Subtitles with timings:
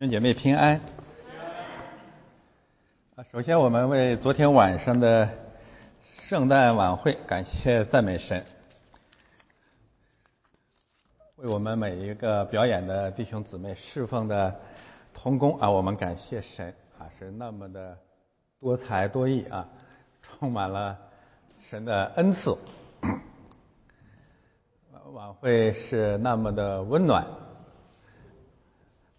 [0.00, 0.80] 弟姐妹平安。
[3.16, 5.28] 啊，首先我们为昨天晚上的
[6.20, 8.44] 圣诞晚会感谢赞美神，
[11.34, 14.60] 为我们每一个表演的弟兄姊妹侍奉的
[15.12, 17.98] 童工啊，我们感谢神啊，是那么的
[18.60, 19.68] 多才多艺啊，
[20.22, 20.96] 充满了
[21.68, 22.56] 神的恩赐。
[25.12, 27.26] 晚会是那么的温暖。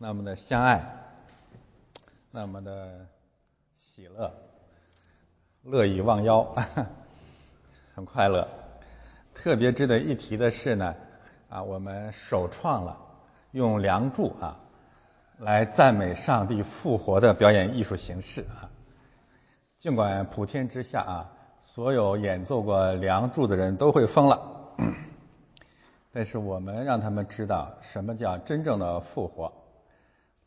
[0.02, 0.81] 那么的相爱，
[2.31, 3.05] 那么的
[3.76, 4.31] 喜乐，
[5.62, 6.55] 乐以忘忧，
[7.94, 8.48] 很快乐。
[9.34, 10.95] 特别值得一提的是呢，
[11.49, 12.98] 啊，我们首创了
[13.52, 14.58] 用梁祝啊
[15.38, 18.72] 来赞美上帝复活的表演艺术形式啊。
[19.80, 24.39] 尽管普天之下啊，所有演奏过梁祝的人都会疯了，
[26.13, 29.52] 但是我们让他们知道什么叫真正的复活。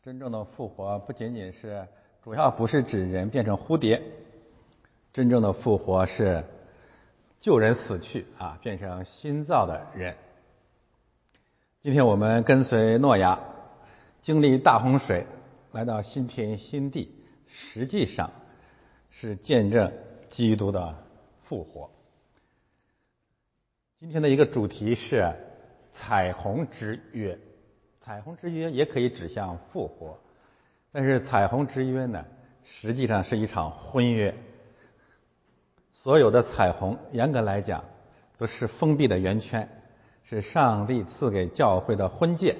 [0.03, 1.87] 真正的复活不仅仅是，
[2.25, 4.01] 主要不是指人变成蝴蝶，
[5.13, 6.43] 真正的复活是
[7.39, 10.17] 救人死去啊，变成新造的人。
[11.81, 13.39] 今天我们跟随诺亚
[14.19, 15.25] 经历大洪水，
[15.71, 18.33] 来到新天新地，实际上
[19.09, 19.93] 是见证
[20.27, 21.01] 基督的
[21.43, 21.89] 复活。
[24.01, 25.33] 今天的一个主题是
[25.91, 27.39] 彩虹之约。
[28.05, 30.19] 彩虹之约也可以指向复活，
[30.91, 32.25] 但是彩虹之约呢，
[32.65, 34.35] 实际上是一场婚约。
[35.93, 37.85] 所有的彩虹，严格来讲，
[38.37, 39.69] 都是封闭的圆圈，
[40.25, 42.57] 是上帝赐给教会的婚戒。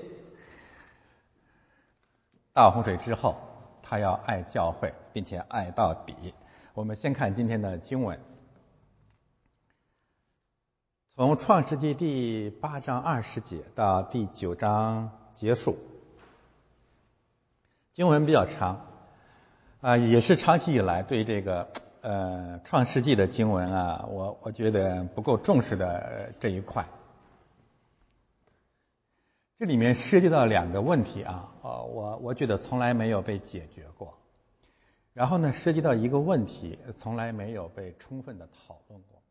[2.54, 3.36] 大洪水之后，
[3.82, 6.34] 他要爱教会，并且爱到底。
[6.74, 8.18] 我们先看今天的经文，
[11.18, 15.23] 从创世纪第八章二十节到第九章。
[15.36, 15.78] 结束，
[17.94, 18.86] 经文比较长，
[19.82, 21.70] 啊，也是长期以来对这个
[22.02, 26.88] 呃创世纪的经文啊，我我觉得不够重视的这一块。
[29.60, 34.18] 这里面涉及到两个问题啊，呃，我我觉得从来没有被解决过。
[35.14, 39.22] 然后呢，涉及到一个问题，从来没有被充分的讨论过。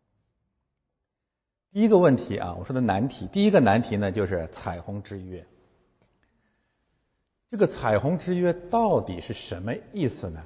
[1.73, 5.45] 第一个问题啊，我说的难题，第一个难题呢，就是彩虹之约。
[7.53, 10.43] 这个彩虹之约到底是什么意思呢？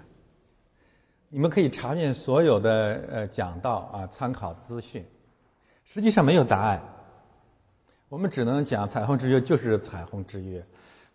[1.28, 5.06] 你们可以查阅所有的呃讲道啊，参考资讯，
[5.84, 6.82] 实际上没有答案。
[8.08, 10.66] 我们只能讲彩虹之约就是彩虹之约，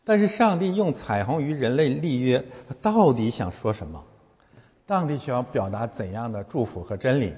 [0.06, 2.46] 但是上帝用彩虹与人类立约，
[2.82, 4.06] 到底想说什么？
[4.88, 7.36] 上帝想要表达怎样的祝福和真理？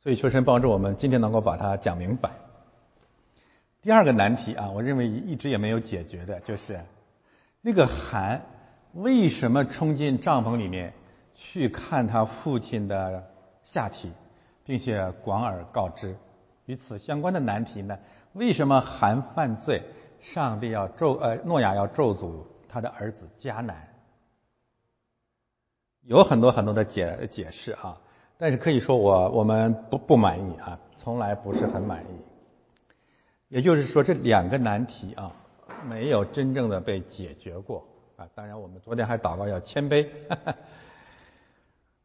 [0.00, 2.43] 所以求神帮助我们今天能够把它讲明白。
[3.84, 6.80] 第二个难题啊，我认为一直也没有解决的，就是
[7.60, 8.40] 那个韩
[8.94, 10.94] 为什么冲进帐篷里面
[11.34, 13.30] 去看他父亲的
[13.62, 14.10] 下体，
[14.64, 16.16] 并且广而告之？
[16.64, 17.98] 与此相关的难题呢？
[18.32, 19.82] 为什么韩犯罪，
[20.18, 23.86] 上帝要咒呃诺亚要咒诅他的儿子迦南？
[26.00, 28.00] 有很多很多的解解释啊，
[28.38, 32.33] 但是可以说我我们不不满意啊，从来不是很满意。
[33.54, 35.30] 也就是说，这两个难题啊，
[35.88, 38.26] 没有真正的被解决过啊。
[38.34, 40.08] 当然，我们昨天还祷告要谦卑。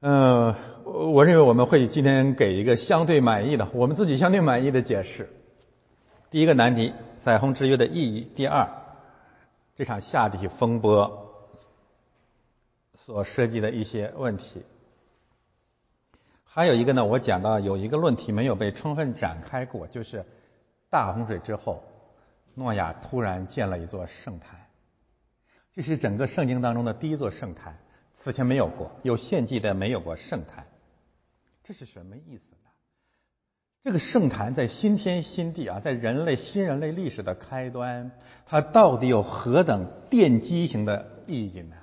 [0.02, 5.28] 嗯，我认为我们会今天给一个相对满意的，我们自己相对满意的解释。
[6.30, 8.70] 第一个难题，彩虹之约的意义；第二，
[9.76, 11.50] 这场下地风波
[12.94, 14.62] 所涉及的一些问题。
[16.44, 20.24] 还有一个呢，我讲到有一个论题没有被充分展开过，就是。
[20.90, 21.84] 大洪水之后，
[22.56, 24.68] 诺亚突然建了一座圣坛，
[25.72, 27.78] 这是整个圣经当中的第一座圣坛，
[28.14, 30.68] 此前没有过，有献祭的没有过圣坛，
[31.64, 32.70] 这是什么意思呢？
[33.82, 38.12] 这个圣坛在新天新地啊，在人类新人类历史的开端，
[38.46, 41.78] 它到底有何等奠基型的意义呢？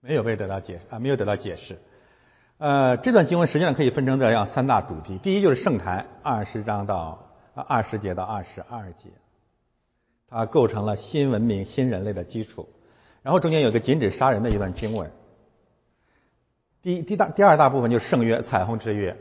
[0.00, 1.78] 没有被得到解啊，没有得到解释。
[2.58, 7.20] 呃，这段经文实际上可以分成这样三大主题：第一就是圣坛，二十章到。
[7.56, 9.10] 二十节到二十二节，
[10.28, 12.68] 它构成了新文明、新人类的基础。
[13.22, 15.12] 然后中间有个禁止杀人的一段经文。
[16.82, 19.16] 第第大第二大部分就是圣约、彩虹之约。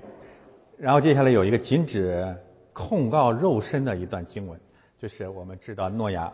[0.80, 2.36] 然后接下来有一个禁止
[2.74, 4.60] 控告肉身的一段经文，
[5.00, 6.34] 就是我们知道诺亚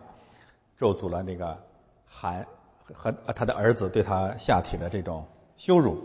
[0.78, 1.58] 咒诅了那个
[2.06, 2.46] 含
[2.94, 5.26] 和他的儿子对他下体的这种
[5.58, 6.02] 羞辱。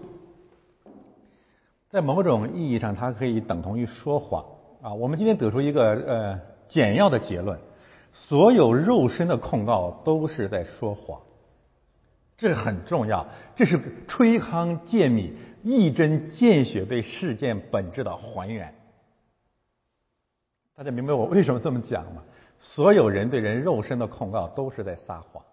[1.95, 4.44] 在某种意义上，它可以等同于说谎。
[4.81, 7.57] 啊，我们今天得出一个呃简要的结论：
[8.12, 11.21] 所有肉身的控告都是在说谎，
[12.36, 13.27] 这很重要。
[13.56, 18.75] 这是吹糠见米、一针见血对事件本质的还原。
[20.75, 22.24] 大家明白我为什么这么讲吗？
[22.59, 25.45] 所有人对人肉身的控告都是在撒谎。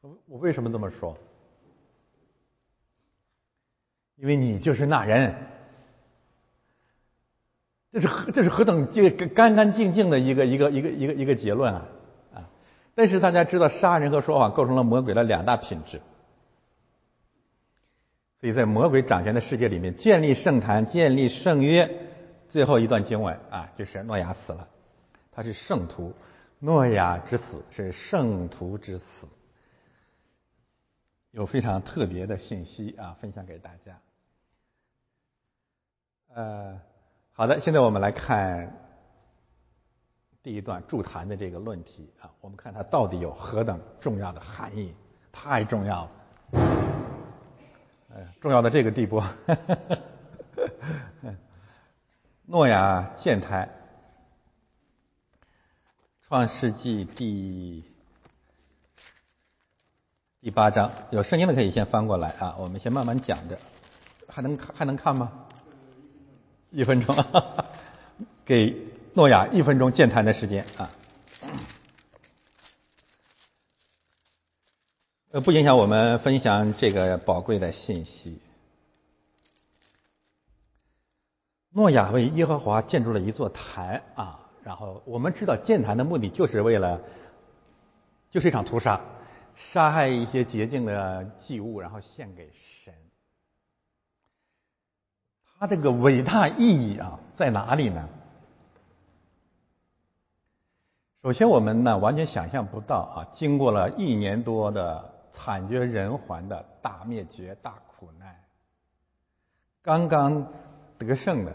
[0.00, 1.16] 我我为什么这么说？
[4.16, 5.34] 因为你就是那人。
[7.92, 11.86] 这是何这是何等这个干干净净的一个一个一个一个一个结论啊
[12.32, 12.48] 啊！
[12.94, 16.00] 但是大家知道，杀人和说谎构成了魔鬼的两大品质。
[18.40, 21.90] 所以在魔鬼掌权的世界里面，建立圣坛、建立圣约，
[22.48, 24.68] 最后一段经文啊，就是诺亚死了，
[25.30, 26.14] 他是圣徒，
[26.58, 29.28] 诺亚之死是圣徒之死，
[31.32, 34.00] 有非常特别的信息啊，分享给大家，
[36.28, 36.80] 呃。
[37.34, 38.76] 好的，现在我们来看
[40.42, 44.94] 第一段助谈的这个论题啊，我们看它到底有何等重要的含义，
[45.32, 46.10] 太重要了，
[48.10, 49.22] 呃，重要到这个地步。
[52.44, 53.70] 诺亚建台，
[56.20, 57.82] 创世纪第
[60.44, 63.56] 第八章，有声音的可以先翻过来啊，我们先慢慢讲着，
[64.26, 65.30] 还能还能看吗？
[66.70, 67.14] 一分钟，
[68.44, 68.76] 给
[69.14, 70.90] 诺亚一分钟健谈的时间啊，
[75.30, 78.40] 呃，不影响我们分享这个宝贵的信息。
[81.70, 87.00] 诺亚为耶和华建筑了一座坛啊，然后我们知道建坛的目的就是为了，
[88.32, 89.00] 就是一场屠杀，
[89.54, 92.94] 杀害一些洁净的祭物，然后献给神。
[95.58, 98.08] 它这个伟大意义啊在哪里呢？
[101.22, 108.44] 首先，我们呢完全想象不到啊，经过了一年多的惨绝人寰的大灭绝、大苦难，
[109.82, 110.52] 刚刚
[110.98, 111.52] 得胜的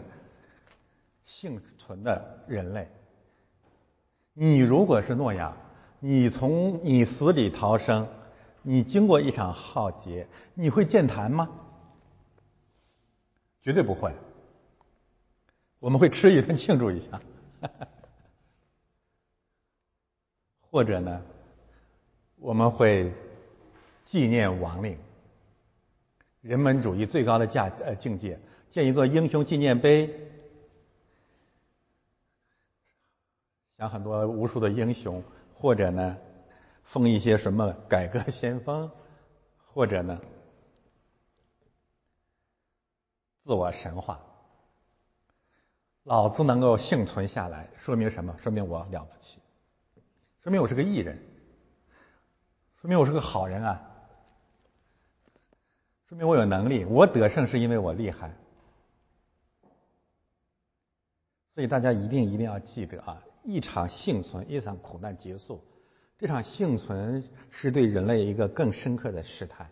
[1.26, 2.88] 幸存的人类，
[4.32, 5.54] 你如果是诺亚，
[6.00, 8.08] 你从你死里逃生，
[8.62, 11.48] 你经过一场浩劫，你会健谈吗？
[13.62, 14.14] 绝对不会，
[15.78, 17.20] 我们会吃一顿庆祝一下，
[20.70, 21.22] 或者呢，
[22.36, 23.12] 我们会
[24.04, 24.98] 纪念亡灵。
[26.40, 28.38] 人本主义最高的价呃境界，
[28.70, 30.08] 建一座英雄纪念碑，
[33.76, 35.22] 想很多无数的英雄，
[35.60, 36.16] 或者呢，
[36.84, 38.90] 封一些什么改革先锋，
[39.66, 40.20] 或者呢。
[43.44, 44.20] 自我神话，
[46.04, 48.36] 老子能够幸存下来，说明什么？
[48.38, 49.40] 说明我了不起，
[50.42, 51.18] 说明我是个艺人，
[52.80, 53.90] 说明我是个好人啊，
[56.08, 58.36] 说明我有能力，我得胜是因为我厉害。
[61.54, 65.64] 所以大家一定一定要记得啊，一场幸存，一场苦难结束，
[66.18, 69.70] 这场幸存是对人类一个更深刻的试探。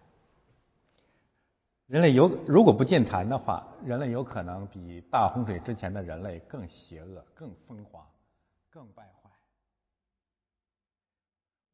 [1.87, 8.07] 人类有如果不健谈的话，人类有可能比大洪水之前的人类更邪恶、更疯狂、
[8.71, 9.31] 更败坏。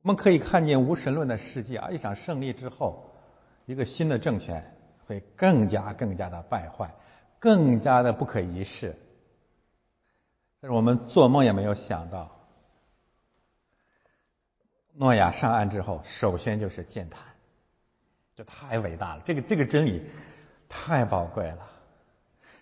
[0.02, 3.12] 我们可以看见无神论的世界啊，一场胜利之后，
[3.64, 4.76] 一个新的政权
[5.06, 6.96] 会更加更加的败坏，
[7.38, 8.96] 更加的不可一世。
[10.62, 12.30] 但是我们做梦也没有想到，
[14.92, 17.20] 诺亚上岸之后，首先就是健谈。
[18.36, 20.02] 这太伟大了，这个这个真理
[20.68, 21.68] 太宝贵了。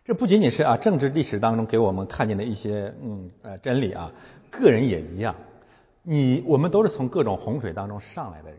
[0.02, 4.11] 这不仅仅是啊政治历史当中给我们看见的一些嗯呃真理啊，
[4.50, 5.37] 个人也一样。
[6.02, 8.59] 你我们都是从各种洪水当中上来的人。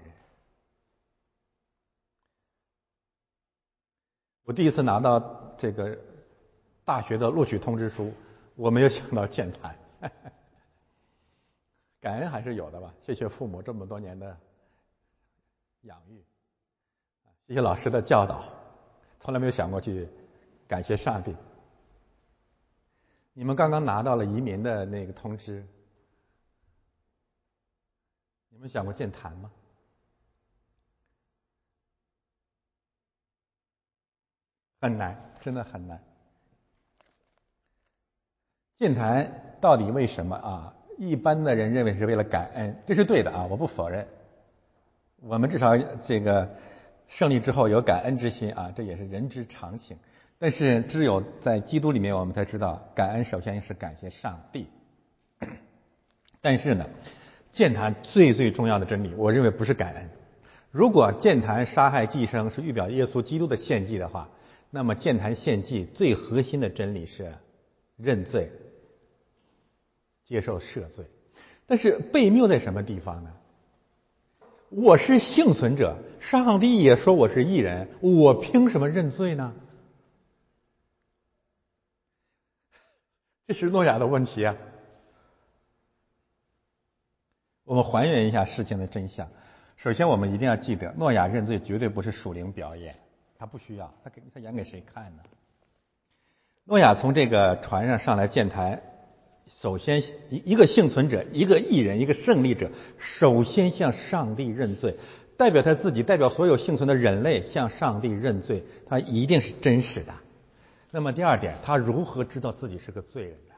[4.43, 5.97] 我第一次拿到这个
[6.85, 8.13] 大学的录取通知书，
[8.61, 9.75] 我没有想到建坛，
[11.99, 12.93] 感恩还是有的吧。
[13.01, 14.37] 谢谢父母这么多年的
[15.81, 16.23] 养育。
[17.47, 18.53] 谢谢老师的教导，
[19.19, 20.07] 从来没有想过去
[20.67, 21.35] 感谢上帝。
[23.33, 25.65] 你们刚刚拿到了移民的那个通知，
[28.49, 29.51] 你们想过建坛吗？
[34.81, 36.10] 很难，真的很难。
[38.81, 40.73] 建坛到底为什么啊？
[40.97, 44.07] 一般的人认为是为了感恩，这是对的啊，我不否认。
[45.21, 46.49] 我们至少这个。
[47.07, 49.97] 胜利之后有感恩之心啊，这也是人之常情。
[50.39, 54.67] 但是只有在基督里面，我们才知道感恩首先是感谢上帝。
[56.39, 56.87] 但是呢，
[57.51, 60.09] 剑谈最最重要的真理，我认为不是感恩。
[60.71, 64.29] 如果剑谈杀害寄生是预表耶稣基督的献祭的话，
[64.69, 67.33] 那么剑谈献祭最核心的真理是
[67.97, 68.53] 认罪、
[70.31, 71.05] 接受赦罪。
[71.67, 73.33] 但是悖谬在什么地方呢？
[74.69, 79.53] 我是幸存者，上帝也说我是异人，我凭什么认罪呢？
[83.45, 84.55] 这是诺亚的问题啊！
[87.65, 89.27] 我们还原一下事情的真相。
[89.75, 92.97] 首先，我们一定要记得，诺亚认罪绝对不是属灵表演，
[93.37, 95.23] 他不需要，他给他演给谁看呢？
[96.63, 98.81] 诺亚从这个船上上来建台，
[99.53, 104.97] 首先一一个幸存者，一个艺人，一个胜利者，首先向上帝认罪，
[105.37, 110.15] 代表他自己，代表所有幸存的人类向上帝认罪，他一定是真实的。
[110.89, 113.55] 那么第二点，他如何知道自己是个罪人呢？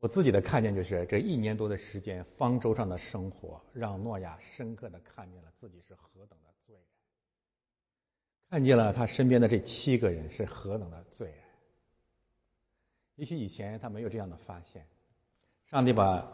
[0.00, 6.84] 我自己的看见就是，这一年多的时间，方舟上的生活，让诺亚深刻的看见了自己是何等的罪人，
[8.50, 11.36] 看见了他身边的这七个人是何等的罪人。
[13.16, 14.86] 也许以前他没有这样的发现，
[15.70, 16.26] 上帝把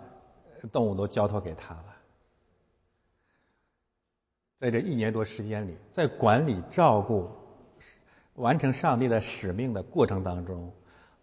[0.71, 1.97] 动物都交托给他了，
[4.61, 7.31] 在这一年多时间里，在管理、照顾、
[8.35, 10.73] 完成上帝的使命的过程当中。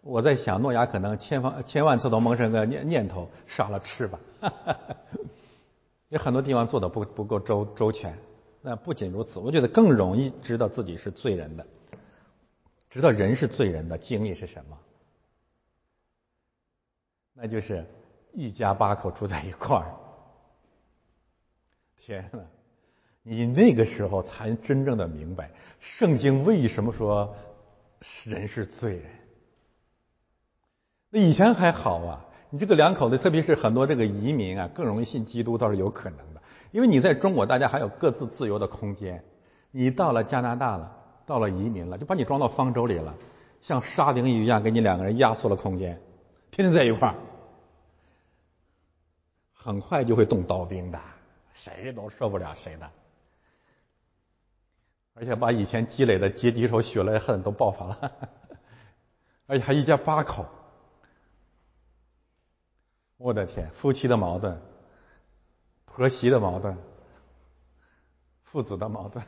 [0.02, 4.20] 我在想，诺亚可能千方千万次都萌生个念念头，少了翅膀。
[6.10, 8.18] 有很多地方做的不不够周周全。
[8.62, 11.66] 那不仅如此，我觉得更容易知道自己是罪人的，
[12.88, 14.78] 知道人是罪人的经历是什么？
[17.34, 17.84] 那就是
[18.32, 19.94] 一家八口住在一块儿。
[21.96, 22.40] 天呐，
[23.22, 25.50] 你那个时候才真正的明白，
[25.80, 27.34] 圣经为什么说
[28.24, 29.10] 人是罪人。
[31.10, 36.41] 那以前还好啊，你这个两口子，特别是很多这个移民啊，更容易信基督，倒是有可能的。
[36.72, 39.24] 因为你在中国，大家还有各自自由的空间。
[39.70, 40.90] 你到了加拿大了，
[41.24, 43.14] 到了移民了，就把你装到方舟里了，
[43.60, 46.00] 像沙丁鱼一样给你两个人压缩了空间，
[46.50, 47.14] 天天在一块儿，
[49.52, 50.98] 很快就会动刀兵的，
[51.52, 52.90] 谁都受不了谁的，
[55.14, 58.12] 而且把以前积累的阶级仇、血泪恨都爆发了，
[59.46, 60.46] 而且还一家八口。
[63.16, 64.60] 我的天，夫妻的矛盾，
[65.94, 66.76] 婆媳的矛盾，
[68.42, 69.24] 父子的矛盾，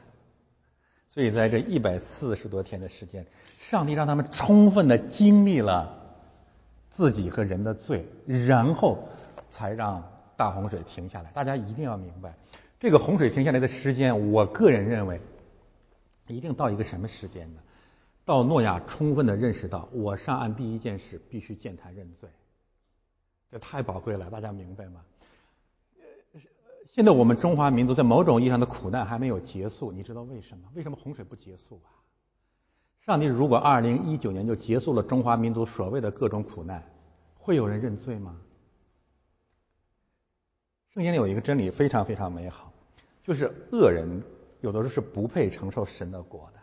[1.08, 3.26] 所以在这一百四十多天的时间，
[3.58, 6.16] 上帝让他们充分的经历了
[6.88, 9.08] 自己和人的罪，然后
[9.50, 11.30] 才让大洪水停下来。
[11.32, 12.34] 大家一定要明白，
[12.80, 15.20] 这个洪水停下来的时间，我个人认为，
[16.26, 17.60] 一定到一个什么时间呢？
[18.24, 22.30] 到诺亚充分的认识到，我上岸第一件事必须见他认罪。
[23.50, 25.02] 这太宝贵了，大家明白吗？
[26.94, 30.68] 现在我们中华民族在某种意义上的苦难还没有结束，你知道为什么？
[30.74, 31.90] 为什么洪水不结束啊？
[33.00, 36.88] 上帝如果二零一九年就结束了中华民族所谓的各种苦难，
[37.34, 38.36] 会有人认罪吗？
[40.90, 42.72] 圣经里有一个真理非常非常美好，
[43.24, 44.22] 就是恶人
[44.60, 46.60] 有的时候是不配承受神的果的。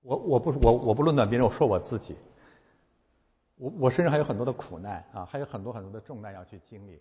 [0.00, 2.16] 我我不我我不论断别人，我说我自己。
[3.54, 7.00] 我我身上还有很多的苦难啊，还有很多很多的重担要去经历。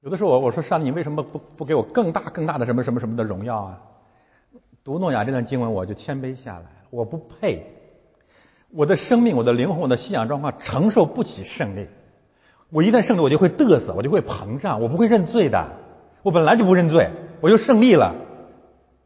[0.00, 3.80] 有的时候我我说上帝，你为什么不不给我更大更大的什么什么什么的荣耀啊？
[4.84, 7.66] 读诺亚这段经文，我就谦卑下来，我不配，
[8.70, 11.88] 我的生命、我的灵魂、我的信仰状况承受不起胜利。
[12.70, 15.72] 我一旦胜利，我就会嘚瑟，我就会膨胀，我不会认罪的。
[16.22, 17.10] 我本来就不认罪，
[17.40, 18.14] 我就胜利了。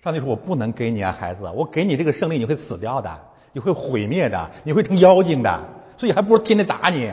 [0.02, 3.20] 上帝说，我不能给你啊，孩子，我给你这个胜利，你会死掉的，
[3.52, 5.62] 你会毁灭的，你会成妖精的。
[5.96, 7.12] 所以还不如天天打你，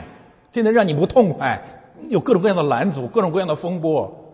[0.52, 1.62] 天天让你不痛快，
[2.08, 4.24] 有各种各样的拦阻，各种各样的风波。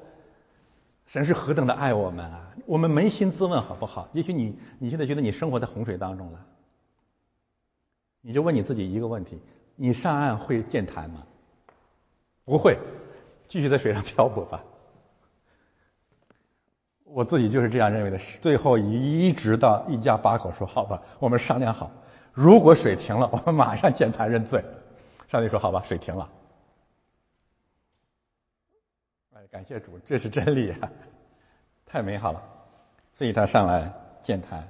[1.07, 2.55] 神是何等的爱我们啊！
[2.67, 4.09] 我们扪心自问好不好？
[4.13, 6.47] 也许你你现在觉得你生活在洪水当中了，
[8.23, 9.39] 你就问你自己一个问题：
[9.77, 11.27] 你上岸会健谈吗？
[12.47, 12.79] 不会，
[13.47, 14.65] 继续在水上 漂泊吧。
[17.05, 18.19] 我自己就是这样认为的。
[18.41, 21.91] 最后一直到一家八口说好吧，我们商量好。
[22.33, 24.65] 如果水停了，我们马上见他认罪。
[25.29, 26.31] 上帝说：“好吧，水停了。”
[29.35, 30.91] 哎，感谢主，这是真理啊，
[31.87, 32.43] 太美好了。
[33.13, 33.95] 所以他上来
[34.25, 34.67] 见他。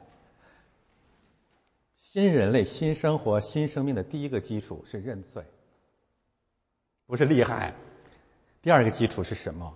[1.97, 5.47] 新人类、新生活、新生命的第一个基础是认罪，
[7.07, 7.73] 不是厉害。
[8.61, 9.75] 第二个基础是什么？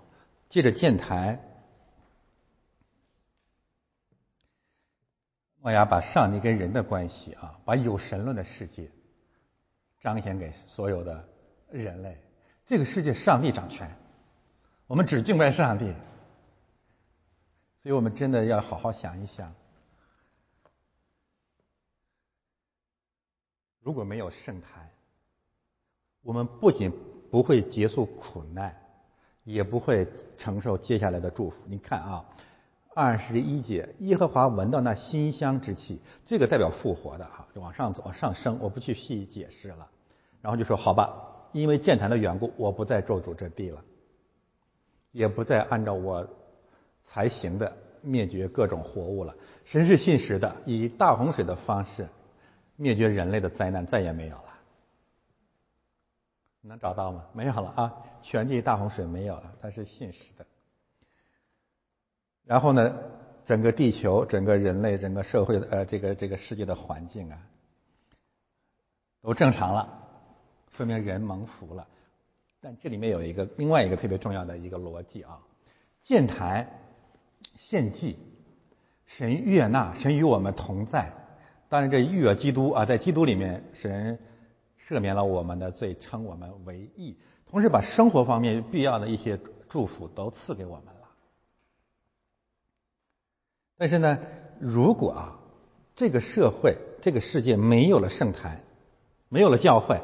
[0.50, 1.42] 借着建台。
[5.62, 8.90] 诺亚把上帝跟人的关系啊，把有神论的世界
[10.00, 11.26] 彰显给所有的
[11.70, 12.18] 人类。
[12.66, 13.96] 这个世界上帝掌权，
[14.88, 15.84] 我们只敬拜上帝，
[17.82, 19.54] 所以我们真的要好好想一想，
[23.80, 24.90] 如果没有圣坛，
[26.22, 26.90] 我们不仅
[27.30, 28.74] 不会结束苦难，
[29.44, 31.62] 也不会承受接下来的祝福。
[31.66, 32.24] 你看啊。
[32.94, 39.88] 二十一节，耶和华闻到那馨香之气，这个代表复活的哈，就往上走，往上升，我不去细解释了。
[40.40, 43.84] 然后就说好吧，因为建坛的缘故，我不再咒诅这地了，
[45.12, 46.28] 也不再按照我
[47.02, 49.34] 才行的灭绝各种活物了。
[49.64, 52.08] 神是信实的，以大洪水的方式
[52.76, 54.44] 灭绝人类的灾难再也没有了。
[56.60, 57.24] 能找到吗？
[57.32, 60.44] 没有了啊，全地大洪水没有了，它是信实的。
[62.44, 62.98] 然后呢，
[63.44, 67.38] 整个地球、整个人类、整个社会呃，这个这个世界的环境啊，
[69.22, 70.02] 都正常了，
[70.72, 71.86] 说明人蒙福了。
[72.60, 75.40] 但这里面有一个另外一个特别重要的一个逻辑啊，
[76.00, 76.80] 建坛
[77.54, 78.16] 献祭，
[79.06, 81.12] 神悦纳，神与我们同在。
[81.68, 84.18] 当然，这逾越基督啊，在基督里面，神
[84.80, 89.38] 赦免了我们的罪，称我们为义，同时把生活方面必要的一些
[89.68, 91.08] 祝福都赐给我们了。
[93.76, 94.18] 但是呢，
[94.58, 95.38] 如果啊，
[95.94, 98.64] 这个社会、这个世界没有了圣坛，
[99.28, 100.00] 没有了教会，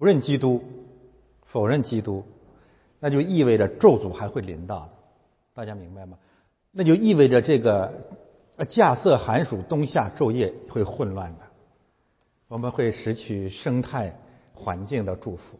[0.00, 0.64] 不认基督、
[1.42, 2.24] 否认基督，
[3.00, 4.88] 那就意味着咒诅还会临到，
[5.52, 6.18] 大家明白吗？
[6.70, 7.92] 那就意味着这个
[8.56, 11.40] 稼穑寒暑冬夏昼夜会混乱的，
[12.48, 14.18] 我们会失去生态
[14.54, 15.58] 环境的祝福，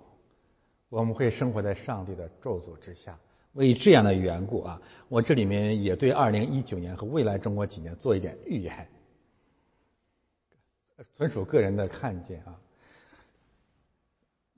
[0.88, 3.18] 我们会生活在上帝的咒诅之下。
[3.52, 4.80] 为这样的缘故啊，
[5.10, 8.88] 我这里面也对二零一九年和未来中国几年做一点预言，
[11.18, 12.58] 纯属个人的看见啊。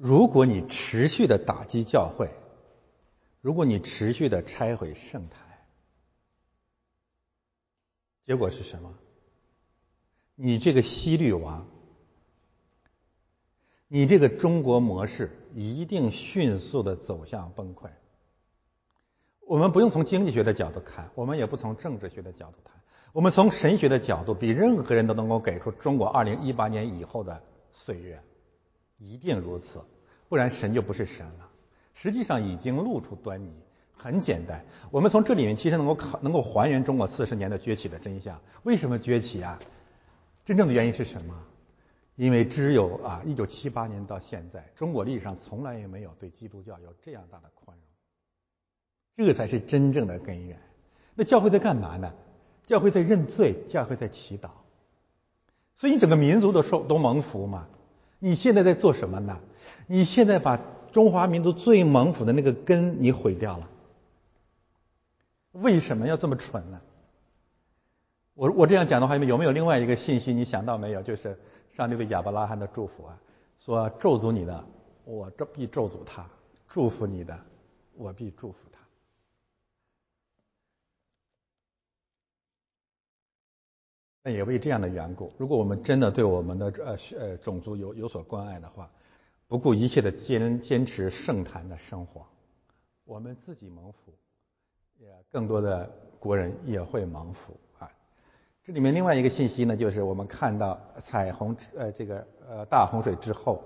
[0.04, 2.28] 如果你持续的打击教会，
[3.40, 5.46] 如果你持续的拆毁圣坛，
[8.26, 8.98] 结果是什么？
[10.34, 11.68] 你这个西律王，
[13.86, 17.88] 你这个中国模式一定迅速的走向崩溃。
[19.46, 22.74] 我们不用从经济学的角度看，我们也不从政治学的角度谈，
[23.12, 28.20] 我们从神学的角度，比任何人都能够给出中国二零一八年以后的岁月，
[28.98, 29.80] 一定如此，
[30.32, 31.50] 不然神就不是神了。
[31.92, 33.52] 实际上已经露出端倪，
[33.92, 38.40] 很简单，我们从这里面其实能够考，能够还原中国四十年的崛起的真相。
[38.62, 39.58] 为什么崛起啊？
[40.46, 41.38] 真正的原因是什么？
[42.16, 49.26] 因为只有啊，一九七八年到现在，中国历史上从来也没有对基督教有这样大的宽容。
[49.26, 50.58] 这才是真正的根源。
[51.14, 52.10] 那教会在干嘛呢？
[52.64, 54.48] 教会在认罪，教会在祈祷。
[55.76, 57.68] 所以你整个民族都受都蒙福嘛。
[58.18, 59.38] 你现在在做什么呢？
[59.86, 60.60] 你现在把
[60.92, 63.68] 中华民族最蒙福的那个根你毁掉了。
[65.52, 66.80] 为什么要这么蠢呢？
[68.34, 70.32] 我我这样讲的话，有没有另外一个信息？
[70.32, 71.02] 你想到没有？
[71.02, 71.38] 就是
[71.74, 73.18] 上帝对亚伯拉罕的祝福啊，
[73.58, 74.64] 说咒诅你的，
[75.04, 76.24] 我这必咒诅他；
[76.66, 77.38] 祝福你的，
[77.94, 78.80] 我必祝福他。
[84.22, 88.90] 那也为这样的缘故，如果我们真的对我们的呃呃种族有有所关爱的话，
[89.52, 92.26] 不顾一切的坚坚持圣坛的生活，
[93.04, 94.14] 我们自己蒙福，
[94.98, 97.92] 也更多的国人也会蒙福啊。
[98.64, 103.62] 这里面另外一个信息呢，就是我们看到彩虹呃这个呃大洪水之后，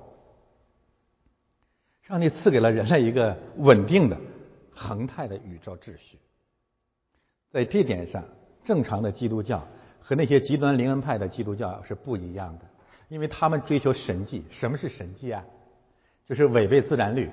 [2.03, 4.19] 上帝赐给了人类一个稳定的
[4.75, 6.19] 恒泰的宇宙秩序，
[7.53, 8.25] 在这点上，
[8.65, 9.69] 正常的基督教。
[10.01, 12.65] 和那些极端灵恩派的基督教是不一样的，
[13.09, 14.45] 因为他们追求神迹。
[14.51, 15.45] 什么是神迹啊？
[16.27, 17.31] 就是违背自然律，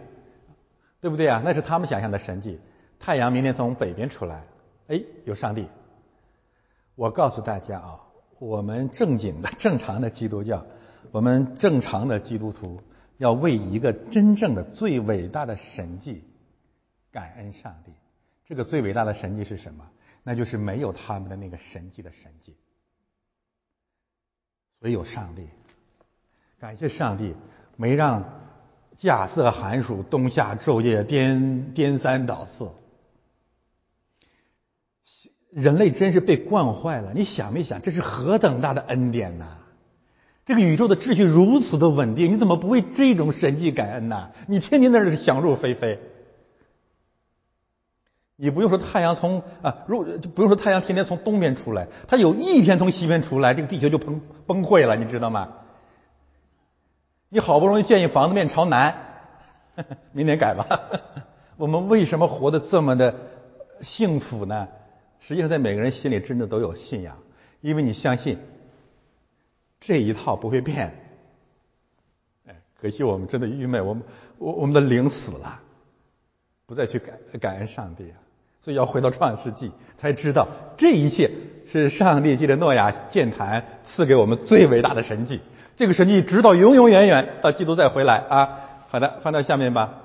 [1.02, 1.42] 对不对啊？
[1.44, 2.60] 那是他们想象的神迹。
[3.00, 4.44] 太阳明天从北边出来，
[4.88, 5.68] 哎，有上帝。
[6.96, 8.00] 我告诉大家啊，
[8.40, 10.66] 我们正经的、正常的基督教，
[11.12, 12.82] 我们正常的基督徒，
[13.18, 16.24] 要为一个真正的、最伟大的神迹
[17.12, 17.92] 感恩上帝。
[18.46, 19.90] 这个最伟大的神迹是什么？
[20.22, 22.56] 那就是没有他们的那个神迹的神迹。
[24.80, 25.48] 唯有上帝，
[26.60, 27.36] 感谢上帝
[27.76, 28.43] 没让
[28.98, 32.70] 稼穑寒暑冬夏昼夜颠颠三倒四，
[35.50, 37.12] 人类真是被惯坏了。
[37.14, 39.58] 你想没想，这是何等大的恩典呐！
[40.46, 44.32] 这个宇宙的秩序如此的稳定，你怎么不为这种神迹感恩呐？
[44.48, 46.00] 你天天在这享入非非。
[48.36, 55.54] 你不用说太阳从啊，如就不用说太阳天天从东边出来，它有一天从西边出来，这个地球就崩崩溃了，你知道吗？
[57.34, 58.94] 你好不容易建一房子面朝南，
[60.12, 60.68] 明年改吧。
[61.58, 63.16] 我们为什么活得这么的
[63.82, 64.68] 幸福呢？
[65.20, 67.18] 实际上，在每个人心里真的都有信仰，
[67.60, 68.38] 因为你相信
[69.80, 70.94] 这一套不会变。
[72.46, 74.04] 哎，可惜我们真的愚昧，我们
[74.38, 75.60] 我我们的灵死了，
[76.68, 78.22] 不再去感感恩上帝啊。
[78.62, 81.32] 所以要回到创世纪，才知道这一切
[81.66, 85.42] 是上帝借着诺亚建坛赐给我们最伟大的神迹。
[85.76, 88.86] 这个神迹直到永永远远到基督再回来啊！
[88.90, 90.04] 好的，翻到下面吧。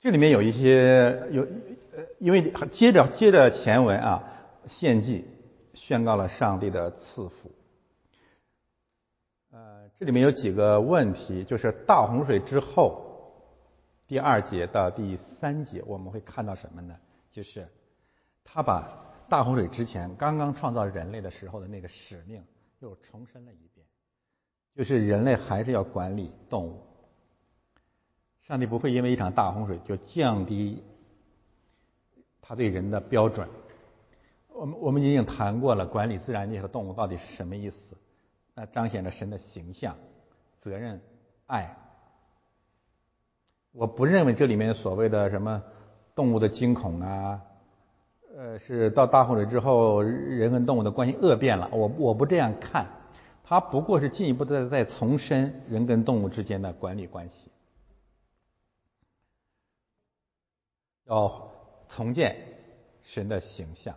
[0.00, 4.24] 这里面有一些有呃，因为接着接着前文啊，
[4.66, 5.24] 献祭
[5.74, 7.52] 宣告了上帝的赐福。
[9.52, 13.32] 呃，这里面有几个问题，就是大洪水之后，
[14.08, 16.96] 第二节到第三节，我们会看到什么呢？
[17.30, 17.68] 就是
[18.42, 19.04] 他把。
[19.28, 22.42] 大洪水之前，刚刚创造人类的时候的那个使命
[22.78, 23.86] 又重申了一遍，
[24.74, 26.82] 就是人类还是要管理动物。
[28.40, 30.82] 上帝不会因为一场大洪水就降低
[32.40, 33.46] 他对人的标准。
[34.48, 37.96] 我们我们已经谈过了，管理自然界和动物到底是什么意思？
[38.54, 39.98] 那彰显着神的形象、
[40.58, 41.02] 责任、
[41.46, 41.76] 爱。
[43.72, 45.62] 我不认为这里面所谓的什么
[46.14, 47.42] 动物的惊恐啊。
[48.38, 51.68] 呃，是到大洪水之后，人跟动物的关系恶变了。
[51.72, 52.86] 我我不这样看，
[53.42, 57.50] 它不过是进一步的在重申人跟动物之间的管理关系，
[61.06, 61.50] 要
[61.88, 62.36] 重建
[63.02, 63.96] 神的形象。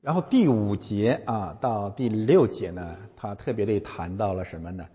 [0.00, 4.88] 然后第五节啊到第六节呢，他特别的谈到了什么呢？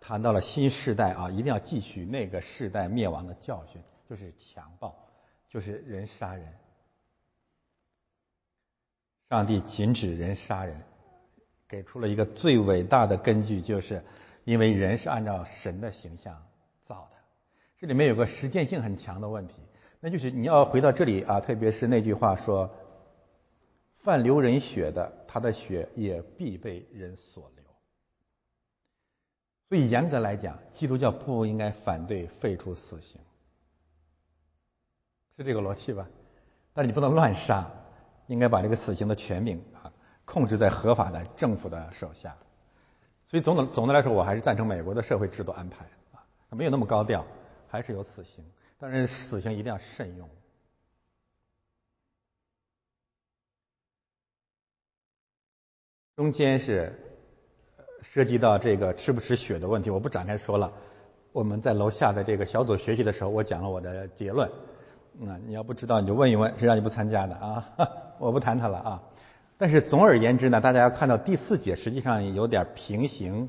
[0.00, 4.92] 谈到了新时代啊，一定要汲取那个世代灭亡的教训，就是强暴，
[5.48, 6.52] 就是人杀人。
[9.30, 10.82] 上帝禁止人杀人，
[11.68, 14.02] 给出了一个最伟大的根据，就是
[14.42, 16.44] 因为人是按照神的形象
[16.82, 17.16] 造的。
[17.78, 19.54] 这里面有个实践性很强的问题，
[20.00, 22.74] 那就是你要回到这里啊，特别是那句话说
[24.02, 27.64] ：“犯流人血的，他的血也必被人所流。”
[29.70, 33.20] 所以严格来讲，基督教不应该反对废除死刑，
[35.36, 36.08] 是这个逻辑吧？
[36.72, 37.70] 但你不能乱杀。
[38.30, 39.92] 应该把这个死刑的权柄啊
[40.24, 42.36] 控制在合法的政府的手下，
[43.26, 47.26] 所以总的总的来说，我还是赞成美国的社会制度安排啊，没有那么高调，
[47.66, 48.44] 还是有死刑，
[48.78, 50.30] 但是死刑一定要慎用。
[56.14, 56.96] 中间是
[58.02, 60.72] 涉及到这个吃不吃血的问题，我不展开说了。
[61.32, 64.48] 我们在楼下的这个小组学习的时候，我讲了我的结论。
[65.18, 67.68] 那你要不知道，你就问一问，谁让你不参加的啊？
[68.18, 69.02] 我不谈它了啊。
[69.58, 73.48] 但是总而言之呢，大家要看到第四节，实际上有点平行。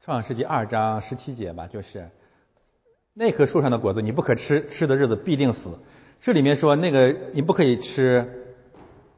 [0.00, 2.10] 创世纪二章十七节吧，就是
[3.12, 5.78] 那棵树上的果子你不可吃，吃的日子必定死。
[6.20, 8.54] 这里面说那个你不可以吃，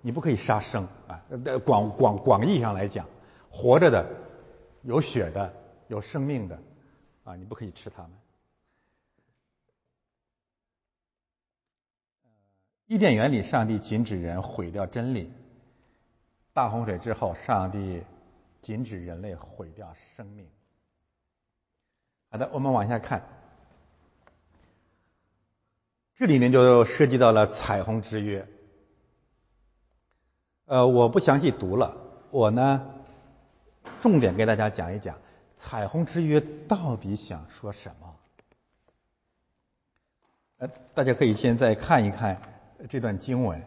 [0.00, 1.22] 你不可以杀生啊。
[1.64, 3.06] 广广广义上来讲，
[3.50, 4.06] 活着的、
[4.82, 5.52] 有血的、
[5.88, 6.58] 有生命的
[7.24, 8.10] 啊，你不可以吃它们。
[12.90, 15.30] 伊甸园里，上帝禁止人毁掉真理；
[16.52, 18.02] 大洪水之后，上帝
[18.62, 20.48] 禁止人类毁掉生命。
[22.30, 23.22] 好的，我们往下看，
[26.16, 28.48] 这里面就涉及到了彩虹之约。
[30.64, 31.96] 呃，我不详细读了，
[32.32, 32.90] 我呢
[34.00, 35.16] 重点给大家讲一讲
[35.54, 38.16] 彩虹之约到底想说什么。
[40.56, 42.42] 呃，大家可以先再看一看。
[42.88, 43.62] 这段经文，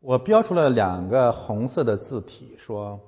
[0.00, 3.00] 我标出了两个红色的字体，说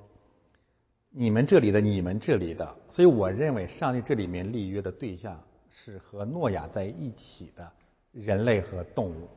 [1.10, 2.76] 你们这里的，你们这里的。
[2.90, 7.70] 所以我认为上帝这里面立约的对象是和诺亚在一起的
[8.12, 9.28] 人类和动物。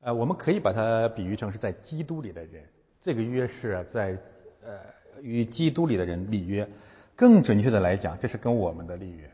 [0.00, 2.68] 呃，我们可以把它比喻成是在基督里的人，
[3.00, 4.18] 这个约是在
[4.62, 4.80] 呃
[5.22, 6.68] 与基督里的人立约。
[7.16, 9.33] 更准确的来讲，这是跟我们的立约。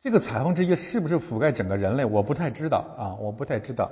[0.00, 2.04] 这个彩虹之约是不是覆盖整个人类？
[2.04, 3.90] 我不太知道啊，我不太知道。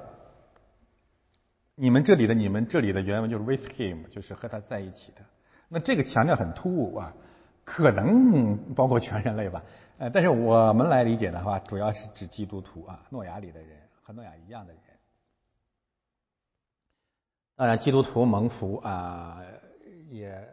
[1.75, 5.21] 你们这里的你们这里的原文就是 with him，就是和他在一起的。
[5.69, 7.15] 那这个强调很突兀啊，
[7.63, 9.63] 可能包括全人类吧。
[9.99, 14.83] 呃，但是我们来理解的话，主要是指基督徒啊，诺亚里的人和诺亚一样的人。
[17.55, 19.43] 当然，基督徒蒙福啊，
[20.09, 20.49] 也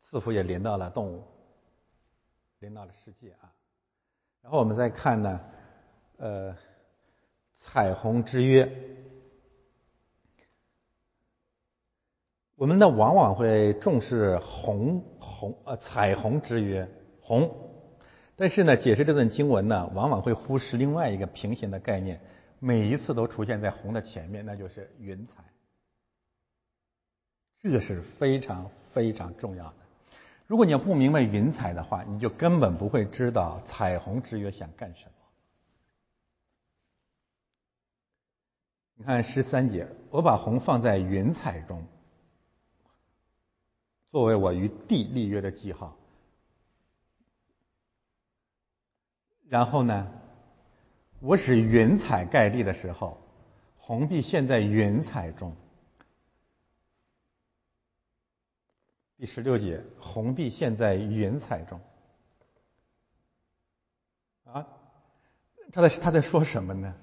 [0.00, 1.22] 赐福也临到了动物。
[2.58, 3.52] 临到了世界啊。
[4.42, 5.40] 然后我们再看呢，
[6.18, 6.56] 呃，
[7.54, 8.70] 彩虹之约。
[12.56, 16.88] 我们呢往往会重视红红呃彩虹之约
[17.20, 17.70] 红，
[18.36, 22.20] 但是呢解释这段经文呢，往往会忽视另外一个平行的概念，
[22.58, 25.42] 每一次都出现在红的前面，那就是云彩。
[27.62, 29.72] 这是非常非常重要。
[30.46, 35.12] 如果你要不明白云彩的话，你就根本不会知道彩虹之约想干什么。
[38.94, 41.84] 你看十三节，我把红放在云彩中。
[44.10, 45.96] 作为我与地立约的记号，
[49.48, 50.12] 然后呢，
[51.20, 53.18] 我使云彩盖地的时候，
[53.78, 55.56] 红必现在云彩中。
[59.18, 61.80] 第十六节，红必现在云彩中。
[64.44, 64.66] 啊，
[65.72, 66.94] 他在他在说什么呢？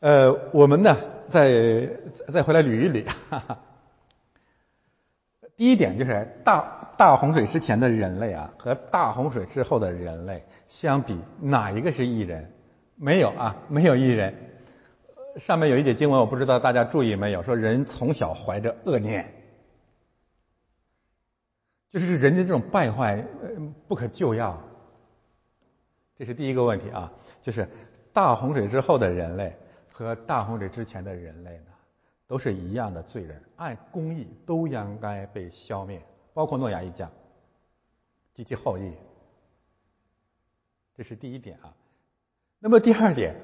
[0.00, 0.96] 呃，我们呢，
[1.28, 1.88] 再
[2.32, 3.06] 再回来捋一捋。
[3.30, 3.58] 哈哈
[5.56, 12.52] 第一点就是大大洪水之前的人类啊，和大洪水之后的人类相比，哪一个是异人？
[12.96, 14.34] 没有啊，没有异人。
[15.36, 19.33] 上面有一节经文，我不知道大家注意没有，说人从小怀着恶念，
[21.94, 23.24] 就是人家这种败坏
[23.86, 24.60] 不可救药。
[26.16, 27.68] 这是第一个问题啊，就是
[28.12, 29.56] 大洪水之后的人类
[29.92, 31.66] 和大洪水之前的人类呢？
[32.26, 37.08] 都是一样的罪人，按公义都应该被消灭，包括诺亚一家
[38.32, 38.92] 及其后裔。
[40.96, 41.72] 这是第一点啊。
[42.58, 43.36] 那么第二点，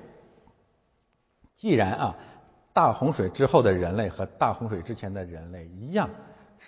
[1.55, 2.17] 既然啊
[2.73, 6.11] 大洪水之后的人类和大洪水之前的人类一样，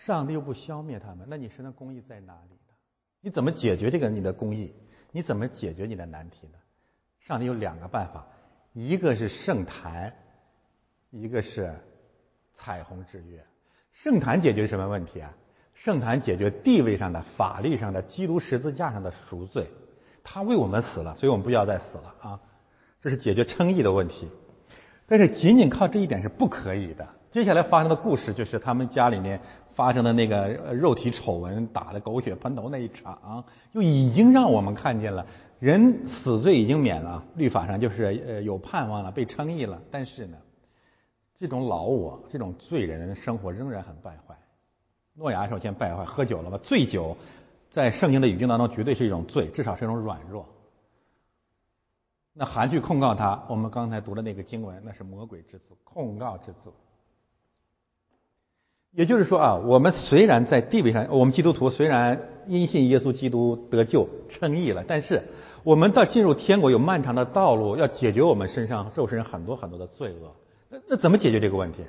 [0.04, 2.74] 上帝又不消灭他们，那你神的公义在哪里呢？
[3.20, 4.74] 你怎么解决这个你的公义？
[5.12, 6.58] 你怎么解决你的难题呢？
[7.20, 8.26] 上帝有两个办法，
[8.72, 10.14] 一个是圣坛，
[11.10, 11.74] 一个是。
[12.54, 13.42] 彩虹之约，
[13.92, 15.34] 圣坛解决什么问题啊？
[15.72, 19.70] 圣坛解决地位上的、法律上的、基督十字架上的赎罪。
[20.22, 22.40] 他为我们死了，所以我们不要再死了啊！
[23.00, 24.28] 这是解决称义的问题。
[25.06, 27.08] 但是仅仅靠这一点是不可以的。
[27.30, 29.40] 接下来发生的故事就是他们家里面
[29.74, 35.26] 发生的那个肉体丑闻、打的狗血喷头那一场，就已经让我们看见了
[35.58, 39.82] 人死罪已经免了，律法上就是呃有盼望了，被称义了。
[39.90, 40.36] 但是呢？
[41.38, 44.38] 这种老我，这种罪人生活仍然很败坏。
[45.14, 46.58] 诺亚首先败坏，喝酒了吧？
[46.62, 47.16] 醉酒，
[47.68, 50.46] 在圣经的语境当中绝对是一种罪，至少是一种软弱。
[52.32, 56.72] 那韩去控告他，我们刚才读的那个经文，那是魔鬼之子，控告之子。
[58.92, 65.24] 也就是说啊，我们虽然在地位上，我们基督徒虽然因信耶稣基督得救称义了，但是
[65.62, 70.36] 我们到进入天国有漫长的道路，要解决我们身上肉身很多很多的罪恶。
[70.68, 71.84] 那那怎么解决这个问题？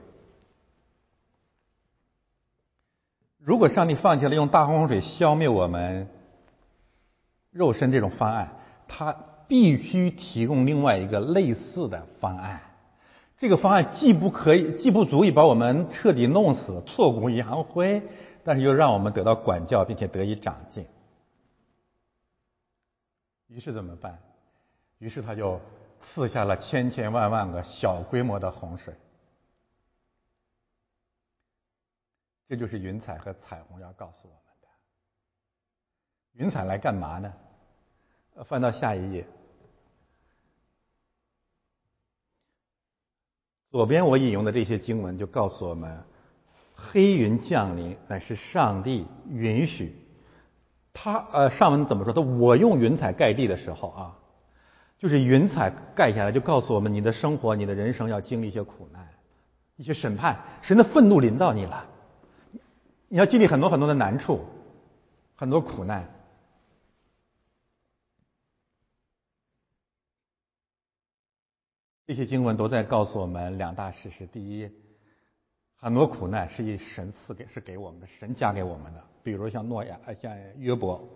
[3.37, 6.07] 如果上帝放弃了用大洪水消灭我们
[7.51, 9.13] 肉身这种方案，他
[9.49, 12.61] 必须提供另外一个类似的方案。
[13.37, 18.01] 这个方案既不可以，既不足以把我们彻底弄死、挫骨扬灰，
[18.43, 20.85] 但是又让我们得到管教，并且得以长进。
[23.47, 24.19] 于是怎么办？
[24.99, 25.59] 于是他就。
[26.05, 28.93] 赐下了千千万万个小规模的洪水，
[32.45, 34.67] 这就是云彩和彩虹要告诉我们的。
[36.33, 37.33] 云彩来干嘛呢？
[38.43, 39.25] 翻到下一页，
[43.73, 46.03] 左边我引用的这些经文就告诉我们，
[46.75, 49.97] 黑云降临乃是上帝允许
[50.93, 52.13] 他呃上文怎么说？
[52.13, 54.19] 他我用云彩盖地的时候啊。
[54.99, 59.09] 就是云彩盖下来，就告诉我们，你的生活、你的人生要经历一些苦难、
[59.75, 61.87] 一些审判，神的愤怒临到你了，
[63.07, 64.45] 你要经历很多很多的难处、
[65.35, 66.12] 很多苦难。
[72.05, 74.69] 这些经文都在告诉我们两大事实：第一，
[75.75, 79.03] 很多苦难是以神赐给、是给我们的，神加给我们的。
[79.23, 81.09] 比如像诺亚、像约伯。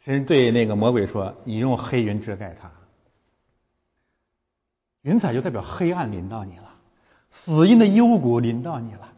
[0.00, 2.72] 神对那个魔鬼说：“你用黑云遮盖他，
[5.02, 6.76] 云彩就代表黑暗临到你了，
[7.30, 9.12] 死因的幽谷临到你了。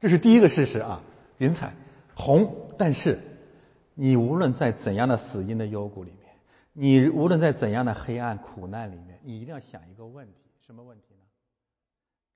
[0.00, 1.02] 这是第一个事实啊，
[1.38, 1.74] 云彩
[2.14, 3.20] 红，但是
[3.94, 6.12] 你无论在怎样的死因的幽谷里，
[6.80, 10.32] 你无论在怎样的黑暗苦难里面，你一定要想一个问题，
[10.64, 11.20] 什么问题呢？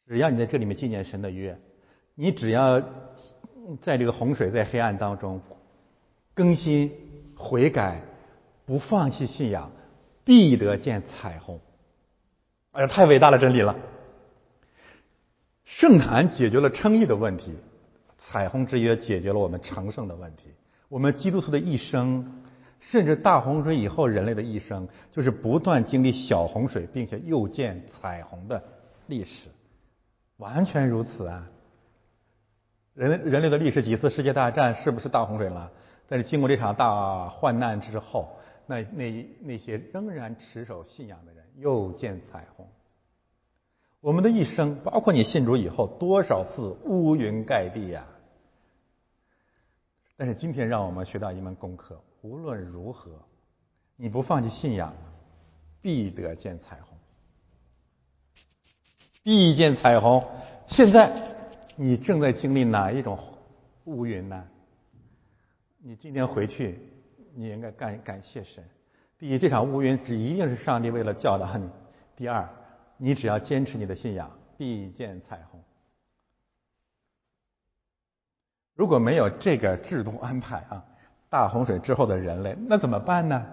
[0.07, 1.59] 只要你在这里面纪念神的约，
[2.15, 2.79] 你只要
[3.81, 5.41] 在这个洪水在黑暗当中
[6.35, 6.93] 更新。”
[7.37, 8.03] 悔改，
[8.67, 9.73] 不放弃信仰，
[10.25, 11.59] 必得见彩虹。
[12.73, 13.75] 哎呀，太伟大的真理了！
[15.65, 17.57] 圣坛解决了称义的问题，
[18.19, 20.55] 彩虹之约解决了我们成圣的问题。
[20.89, 22.44] 我们基督徒的一生，
[22.91, 28.63] 甚至大洪水以后人类的一生，就是不断经历小洪水，并且又见彩虹的
[29.07, 29.49] 历史，
[30.37, 31.51] 完全如此啊！
[32.93, 35.73] 人人类的历史几次世界大战是不是大洪水了？
[36.09, 42.69] 但是经过这场大患难之后，那那那些仍然持守信仰的人又见彩虹。
[44.01, 48.07] 我们的一生，包括你信主以后，多少次乌云盖地呀！
[50.17, 53.29] 但是今天让我们学到一门功课：无论如何，
[53.97, 54.97] 你不放弃信仰，
[55.83, 56.97] 必得见彩虹，
[59.23, 60.27] 必见彩虹。
[60.67, 61.33] 现在。
[61.77, 63.19] 你正在经历哪一种
[63.83, 64.49] 乌云呢？
[65.79, 66.79] 你今天回去，
[67.35, 68.63] 你应该感感谢神。
[69.19, 71.67] 第一，这场乌云只一定是上帝为了教导你；
[72.15, 72.49] 第二，
[72.97, 75.65] 你只要坚持你的信仰，必见彩虹。
[78.75, 80.87] 如果没有这个制度安排啊，
[81.35, 83.45] 大洪水之后的人类那怎么办呢？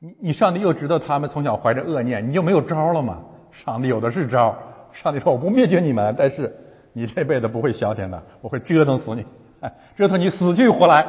[0.00, 3.22] 你你上帝又知道他们从小怀着恶念，你就没有招了吗？
[3.52, 4.58] 上帝有的是招。
[4.92, 6.58] 上帝说：“我不灭绝你们，但是。”
[6.94, 9.24] 你这辈子不会消停的，我会折腾死你，
[9.96, 11.06] 折腾你死去活来。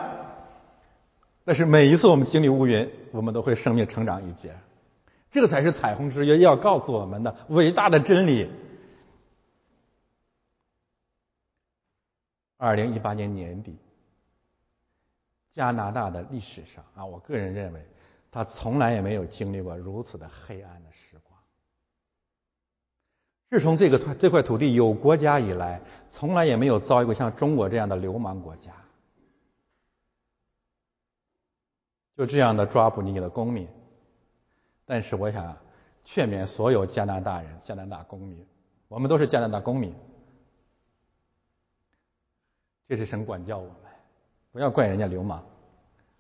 [1.44, 4.56] 但是每一次我们经历乌云，我们都会生命成长一截。
[5.32, 8.50] 这才是彩虹之约要告诉我们的伟大的真理。
[12.58, 13.76] 二零一八年年底，
[15.54, 17.86] 加拿大的历史上啊，我个人认为，
[18.32, 21.40] 他从来也没有经历过如此的黑暗的时光。
[23.50, 28.74] 自从这个这块土地有国家以来，从来也没有遭遇过像中国这样的流氓国家，
[32.18, 33.68] 就这样的抓捕你的公民。
[34.86, 35.56] 但是我想
[36.04, 38.44] 劝勉所有加拿大人、加拿大公民，
[38.88, 39.94] 我们都是加拿大公民，
[42.88, 43.83] 这是神管教我们，
[44.54, 45.44] 不要怪人家流氓。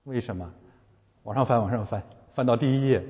[0.03, 0.51] 为什么？
[1.23, 3.01] 往上翻，往上翻，翻到第一页，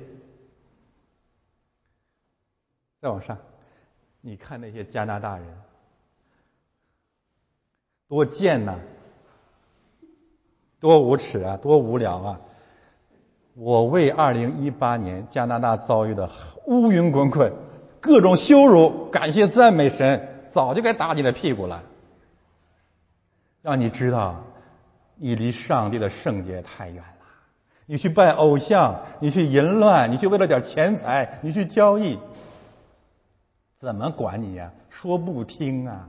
[3.00, 3.36] 再往上。
[4.20, 5.46] 你看那些加拿大人
[8.06, 8.78] 多贱呐，
[10.78, 12.40] 多无耻啊，多无聊啊！
[13.54, 16.30] 我为二零一八年加拿大遭遇的
[16.66, 17.52] 乌云滚滚、
[18.00, 21.82] 各种羞辱感谢赞美神，早就该打你的屁股了，
[23.62, 24.44] 让你知道
[25.16, 27.04] 你离上帝的圣洁太远了。
[27.86, 32.18] 你去拜偶像，你去淫乱，你去为了点钱财，你去交易。
[33.78, 34.72] 怎么管你呀？
[34.88, 36.08] 说不听啊！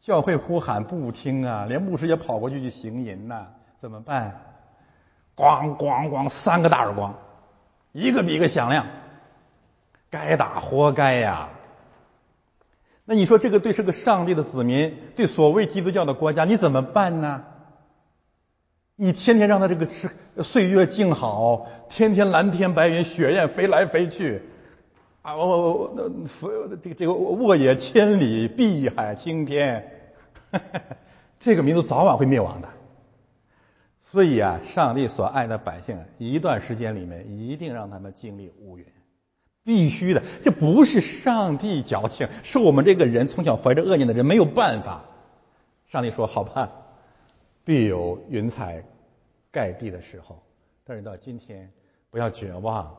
[0.00, 1.66] 教会呼喊不听啊！
[1.68, 3.46] 连牧师也跑过去去行淫呐！
[3.80, 4.40] 怎么办？
[5.36, 7.14] 咣咣咣，三个大耳光，
[7.92, 8.86] 一个比一个响亮。
[10.10, 11.50] 该打，活该呀！
[13.04, 17.44] 那你说这个对是个上帝的子民，对所谓基督教的国家，你怎么办呢？
[19.02, 20.10] 你天天让他这个是
[20.44, 24.42] 岁月静好，天天蓝天白云，雪雁飞来飞去。
[25.22, 29.90] 啊，我我我那这个这个沃野千里，碧海青天，
[31.40, 32.68] 这个民族早晚会灭亡的。
[34.02, 38.84] 所以啊，上帝所爱的百姓，一段时间里面一定让他们经历乌云，
[39.64, 40.22] 必须的。
[40.42, 45.04] 这不是上帝矫情，是我们这个人从小怀着恶念的人没有办法。
[45.86, 46.70] 上帝说：“好吧，
[47.70, 48.84] 必有云彩
[49.52, 50.42] 盖地的时候。”
[50.82, 51.72] 但是到今天，
[52.10, 52.96] 不要绝望。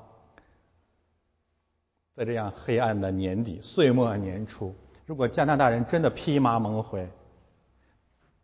[2.16, 4.74] 在这样黑暗的年底，岁末年初，
[5.06, 7.10] 如果加拿大人真的披麻蒙灰，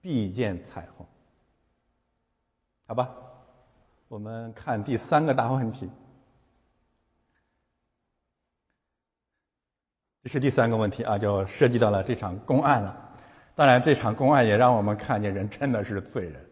[0.02, 1.06] 必见彩虹。
[2.88, 3.16] 好吧，
[4.10, 5.90] 我们看第三个大问题。
[10.24, 13.07] 这是第三个问题啊，就涉及到了这场公案了。
[13.58, 16.46] 当然，这场公案也让我们看见人真的是罪人。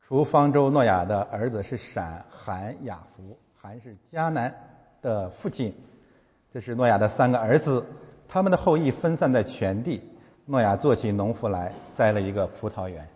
[0.00, 4.54] 除方舟诺亚的儿子是闪、含、雅弗，含是迦南。
[5.02, 5.74] 的父亲，
[6.54, 7.84] 这是诺亚的三个儿子，
[8.26, 10.00] 他们的后裔分散在全地。
[10.46, 13.06] 诺亚做起农夫来，栽了一个葡萄园。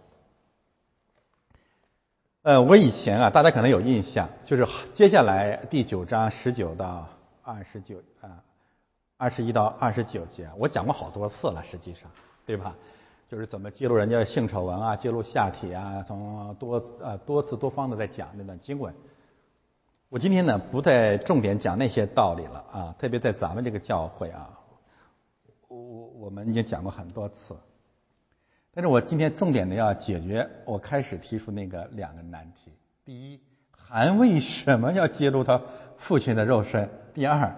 [2.42, 7.08] 呃，我以前啊，大家可能有印象，就是接下来第九章十九到
[7.42, 8.44] 二十九啊，
[9.16, 12.10] 二十一到二十九节，我讲过好多次了，实际上，
[12.48, 12.74] 对吧？
[13.28, 18.94] 就是怎么揭露人家性丑闻啊，揭露下体啊，从多呃多次多方的在讲那段经文。
[20.08, 24.58] 我今天呢，不再重点讲那些道理了啊，特别在咱们这个教会啊，
[25.68, 27.54] 我我们已经讲过很多次。
[28.72, 32.72] 但是我今天重点的要解决我开始提出那个两个难题。
[33.04, 33.42] 第一，
[33.72, 35.60] 韩为什么要揭露他
[35.98, 36.88] 父亲的肉身？
[37.12, 37.54] 第二，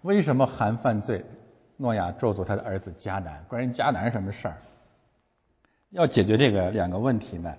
[0.00, 1.26] 为什么韩犯罪？
[1.80, 4.58] 诺亚咒诅他的儿子迦南，关于迦南什么事儿？
[5.88, 7.56] 要解决这个两个问题呢，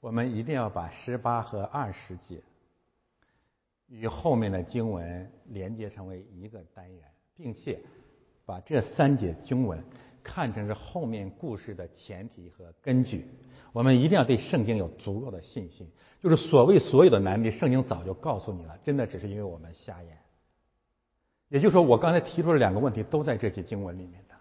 [0.00, 2.40] 我们一定要把十八和二十节
[3.88, 7.04] 与后面的经文连接成为一个单元，
[7.36, 7.78] 并且
[8.46, 9.84] 把这三节经文
[10.22, 13.28] 看成是后面故事的前提和根据。
[13.74, 15.86] 我们一定要对圣经有足够的信心，
[16.22, 20.18] 就是所谓所有的难题，圣经早就告诉你了，真的只是因为我们瞎眼。
[21.48, 24.34] 也就是说，我刚才提出的两个问题都在这些经文里面的，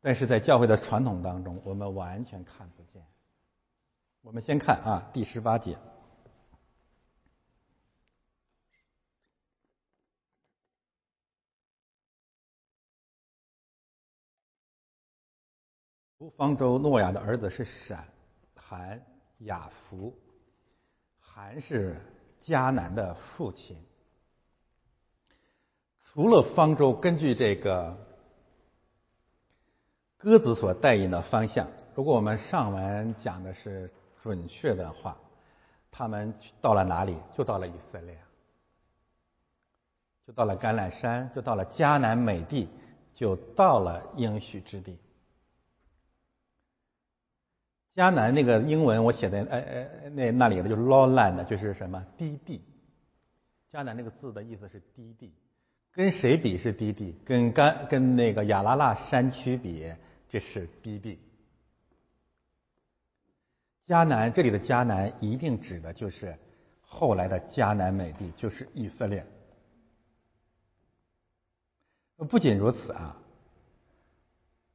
[0.00, 3.04] 但是在教会的传统当中，我们完全看不见。
[4.22, 5.76] 我们先看啊，第十八节，
[16.36, 18.08] 方舟诺亚的儿子是闪、
[18.54, 19.04] 韩、
[19.40, 20.18] 雅弗，
[21.18, 22.00] 韩是
[22.38, 23.76] 迦南的父亲。
[26.12, 27.96] 除了方舟，根据这个
[30.16, 35.16] 鸽子所带引的方向，如果我们上文讲的是准确的话，
[35.92, 37.16] 他们到了哪里？
[37.38, 38.18] 就到了以色列，
[40.26, 42.68] 就到了橄榄山，就到了迦南美地，
[43.14, 44.98] 就到了应许之地。
[47.94, 52.64] 迦南那个英文我写的，哎哎，那那里的就是 lowland，就是什么低地。
[53.70, 55.32] 迦南那个字的意思是低地。
[55.92, 57.16] 跟谁比是低地？
[57.24, 59.92] 跟甘跟那个亚拉腊山区比，
[60.28, 61.18] 这是低地。
[63.86, 66.38] 迦南这里的迦南一定指的就是
[66.80, 69.26] 后来的迦南美地，就是以色列。
[72.28, 73.16] 不仅如此啊，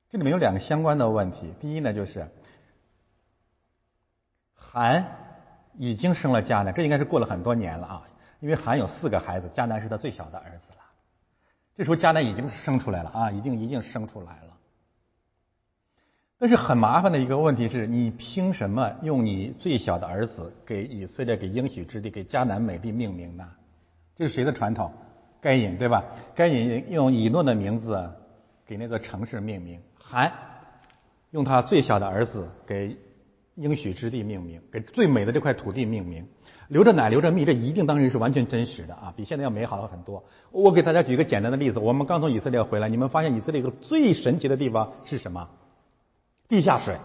[0.10, 1.54] 这里面有两个相关的问题。
[1.62, 2.28] 第一呢，就是
[4.54, 5.16] 韩
[5.78, 8.08] 已经生了迦南，这应该是过了很多年了啊，
[8.42, 10.85] 因为韩有四个孩子，迦南是他最小的儿子了。
[11.76, 14.58] 这时候迦南已经生出来了啊，已经已经生出来了。
[16.38, 23.52] 但是很麻烦的一个问题是你凭什么用你最小的儿子给以色列、给应许之地、给迦南美地命名呢？
[24.16, 24.94] 这是谁的传统？
[25.42, 26.04] 该隐对吧？
[26.34, 28.12] 该隐用以诺的名字
[28.66, 30.32] 给那座城市命名，韩
[31.32, 32.98] 用他最小的儿子给。
[33.58, 36.28] 应许之地命名，给最美的这块土地命名，
[36.68, 40.24] 流着奶流着蜜，这一定当然是完全真实的啊，比现在要美好了很多。
[40.52, 45.50] 我给大家举一个简单的例子，我们刚从以色列回来，你们发现以色列一个最神奇的地方是什么？
[46.48, 46.98] 地下水。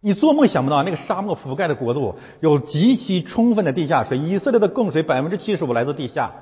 [0.00, 4.18] 你做梦想不到，那个沙漠覆盖的国度有极其充分的地下水。
[4.18, 6.32] 以色列的供水百分之七十五来自地下。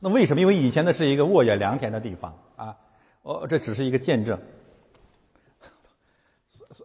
[0.00, 0.40] 那为什么？
[0.40, 2.76] 因为以前的是一个沃野良田的地方啊。
[3.22, 4.40] 哦，这只是一个见证。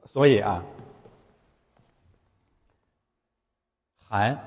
[0.05, 0.63] 所以啊。
[4.10, 4.39] 韩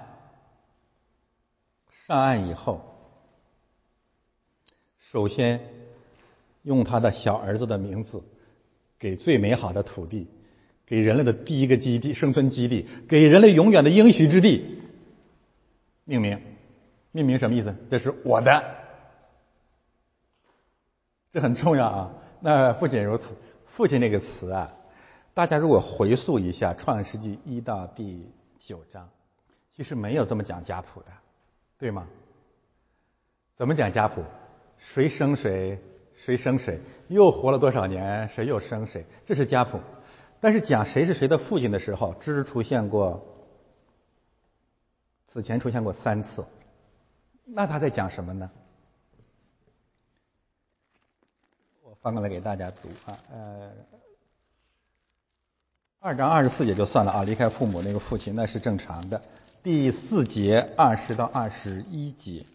[2.07, 2.81] 上岸以后，
[4.99, 5.61] 首先
[6.63, 8.23] 用他的小儿子的名字
[8.99, 10.29] 给最美好的土地，
[10.87, 14.81] 给人类的第一个基地、生存基地，给人类永远的应许之地
[16.05, 16.41] 命名。
[17.13, 17.77] 命名什么意思？
[17.91, 18.65] 这是我的，
[21.33, 22.13] 这很重要啊。
[22.41, 23.37] 那不仅如此，
[23.67, 24.75] 父亲那个词啊，
[25.35, 29.11] 大家如果回溯一下《创世纪》一到第九章。
[29.77, 31.07] 其实没有这么讲家谱的，
[31.79, 32.07] 对吗？
[33.55, 34.25] 怎么讲家谱？
[34.79, 35.79] 谁生谁，
[36.15, 39.81] 谁生谁，又活了多少年，谁又生谁，这是家谱。
[40.41, 43.27] 但是讲谁是谁的父亲的时候，只出现过，
[45.27, 46.47] 此前出现过三次。
[47.45, 48.51] 那他在讲什么呢？
[51.83, 53.71] 我翻过来给大家读啊，呃，
[55.99, 59.21] 二章二十四节就算了啊，离开父母那个父亲那是正常的。
[59.63, 62.47] 第四节二十到二十一节，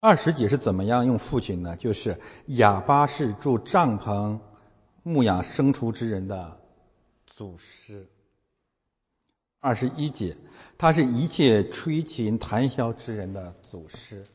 [0.00, 1.76] 二十节是怎么样用父亲呢？
[1.76, 4.40] 就是哑巴是住帐篷、
[5.04, 6.60] 牧养牲畜之人的
[7.24, 8.08] 祖师。
[9.60, 10.36] 二十一节，
[10.76, 14.26] 他是一切吹琴弹箫之人的祖师。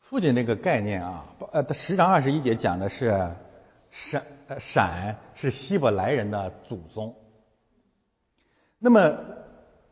[0.00, 3.34] 父亲那个概念啊，呃，十章二十一节讲的是。
[3.94, 4.24] 闪
[4.58, 7.14] 闪是希伯来人的祖宗。
[8.80, 9.16] 那么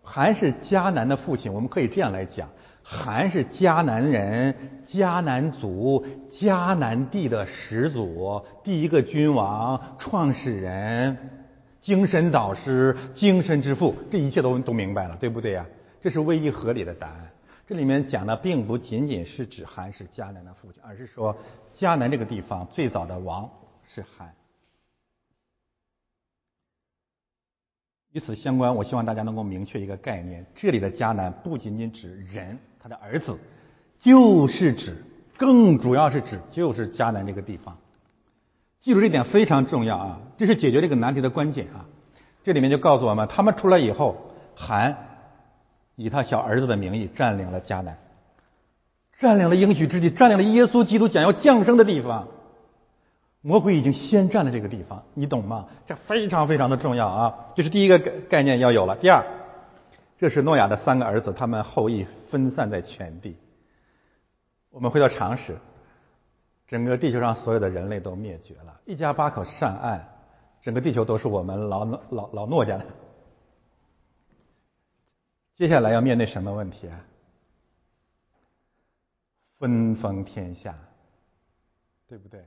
[0.02, 2.50] 韩是迦南的父亲，我们可以这样来讲：
[2.82, 11.46] 韩是迦南人，迦南族，迦南地的始祖，第一个君王，创始人，
[11.78, 15.64] 精神导师，精神之父，这一切都都明白了，对不对呀？
[16.00, 17.30] 这是唯一合理的答案。
[17.68, 21.36] 这里面讲的并不仅仅是指韩是迦南的父亲，而是说
[21.72, 23.48] 迦南这个地方最早的王
[23.94, 24.34] 是韩。
[28.10, 33.38] 与此相关，我希望大家能够明确一个概念：这里的迦南不仅仅指人，他的儿子，
[33.98, 35.04] 就是指，
[35.36, 37.76] 更主要是指就是迦南这个地方。
[38.80, 40.20] 记住这点非常重要啊！
[40.38, 41.84] 这是解决这个难题的关键啊！
[42.42, 45.18] 这里面就告诉我们，他们出来以后，韩
[45.96, 47.98] 以他小儿子的名义占领了迦南，
[49.18, 52.28] 占领了应许之地，占领了耶稣基督将要降生的地方。
[53.44, 55.68] 魔鬼已经先占了这个地方，你懂吗？
[55.84, 57.48] 这非常非常的重要啊！
[57.56, 58.96] 这是第一个概概念要有了。
[58.96, 59.26] 第二，
[60.16, 63.36] 这是诺亚的三个儿子，他们后裔分散在全地。
[64.70, 65.58] 我们回到常识，
[66.68, 70.08] 整个地球上所有的人类都灭绝了，一家八口上岸，
[70.60, 72.86] 整个地球都是我们老老老诺家的。
[75.56, 77.04] 接下来要面对什么问题啊？
[79.58, 80.78] 分封天下，
[82.06, 82.44] 对不对？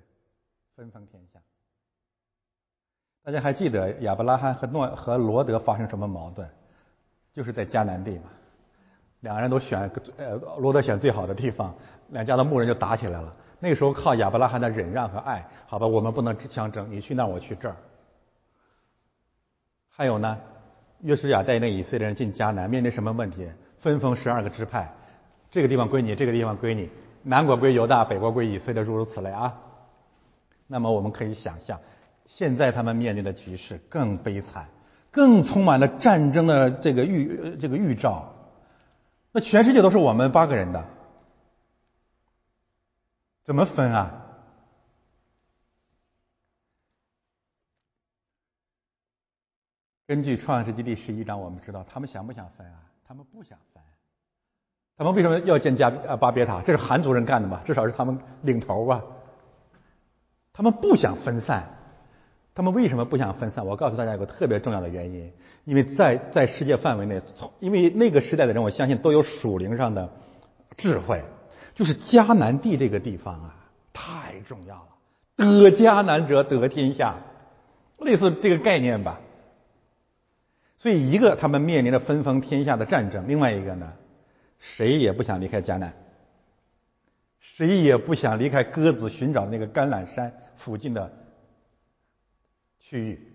[0.75, 1.39] 分封天下，
[3.23, 6.49] 大家还记得亚伯拉罕和诺和罗德发生什么矛盾？
[7.33, 8.23] 就是在迦南地嘛，
[9.21, 11.73] 两个人都选呃罗德选最好的地方，
[12.09, 13.33] 两家的牧人就打起来了。
[13.59, 17.77] 那个时候靠亚伯拉罕的忍让和爱，好吧，我们不能相争，你去那儿我去这儿。
[19.87, 20.37] 还有呢，
[20.99, 23.49] 约书亚带领以色列人进迦南，面临什么问题？
[23.79, 24.93] 分封十二个支派，
[25.49, 26.89] 这个地方归你，这个地方归你，
[27.23, 29.61] 南国归犹大，北国归以色列，诸如此类啊。
[30.67, 31.79] 那么我们可以想象，
[32.25, 34.67] 现在他们面临的局势更悲惨，
[35.11, 38.33] 更充满了战争的这个预这个预兆。
[39.31, 40.87] 那全世界都是我们八个人的，
[43.43, 44.21] 怎么分啊？
[50.07, 52.79] 根据创世纪第十一章，我们知道他们想不想分啊？
[53.07, 53.83] 他们不想分。
[54.97, 56.61] 他们为什么要建加呃巴别塔？
[56.61, 57.61] 这是韩族人干的吧？
[57.65, 59.03] 至少是他们领头吧？
[60.55, 61.75] 他们不想分散，
[62.53, 63.65] 他们为什么不想分散？
[63.65, 65.33] 我告诉大家一个特别重要的原因，
[65.65, 70.13] 因为在在世界范围内，从因为那个时代的人，我相信都有属灵上的
[70.77, 71.25] 智慧，
[71.73, 73.55] 就是迦南地这个地方啊，
[73.91, 74.87] 太重要了。
[75.35, 77.17] 得迦南者得天下，
[77.99, 79.19] 类似这个概念吧。
[80.77, 83.91] 所以一个他们面临着分封天下的战争，另外一个呢，
[84.59, 85.93] 谁也不想离开迦南，
[87.41, 90.31] 谁也不想离开鸽子寻找那个橄榄山。
[90.55, 91.11] 附近的
[92.79, 93.33] 区域，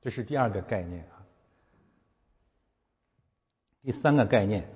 [0.00, 1.22] 这是第二个概念啊。
[3.82, 4.68] 第三个概念，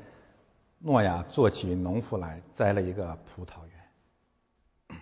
[0.78, 4.98] 诺亚做起农夫来，栽了一个葡萄园。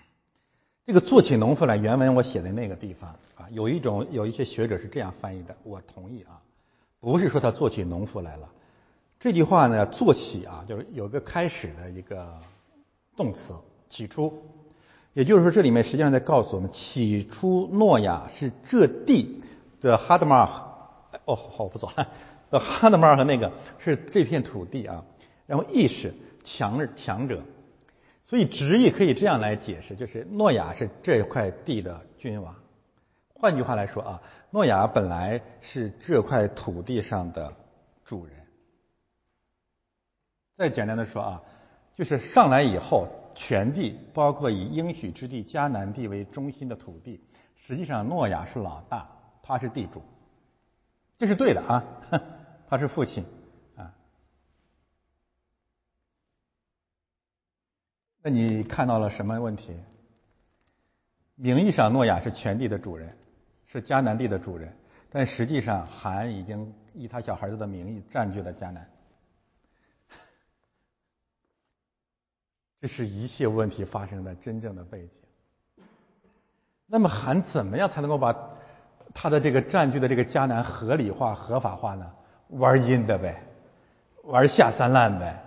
[0.84, 3.48] 这个做起农夫来，原文我写在那个地方啊。
[3.50, 6.42] 有一种有一些学者是这样翻译的，我同意啊，
[6.98, 8.53] 不是说他做起农夫来了。
[9.20, 12.42] 这句话呢，做起啊，就是有个开始的一个
[13.16, 13.55] 动词，
[13.88, 14.62] 起初。
[15.15, 19.43] 也就是说，这里面实际上在告诉我们，起初诺亚是这地
[19.79, 20.49] 的哈德玛尔，
[21.27, 21.93] 哦，好不错，
[22.51, 25.05] 的哈德玛尔和那个是这片土地啊。
[25.47, 27.43] 然后意识强强者，
[28.25, 32.57] 所以直译可以这样来解释，就是诺亚是这块地的君王。
[33.35, 37.53] 换句话来说啊，诺亚本来是这块土地上的
[38.07, 38.35] 主人。
[40.57, 41.43] 再简单的说啊，
[41.97, 43.09] 就是上来以后。
[43.35, 47.20] 全地包括以应许之地迦南地为中心的土地，
[47.55, 49.09] 实际上诺亚是老大，
[49.43, 50.03] 他是地主，
[51.18, 51.85] 这是对的啊，
[52.68, 53.24] 他是父亲
[53.76, 53.95] 啊。
[58.22, 59.74] 那你看到了什么问题？
[61.35, 63.16] 名义上诺亚是全地的主人，
[63.66, 64.76] 是迦南地的主人，
[65.11, 68.89] 但实际上韩已经以他小孩子的名义占据了迦南。
[72.83, 75.85] 这是一切问题发生的真正的背景。
[76.87, 78.51] 那么，韩怎么样才能够把
[79.14, 82.11] 他的这个占据的这个迦南合理化、合法化呢？
[82.49, 83.45] 玩阴的呗，
[84.24, 85.45] 玩下三滥呗。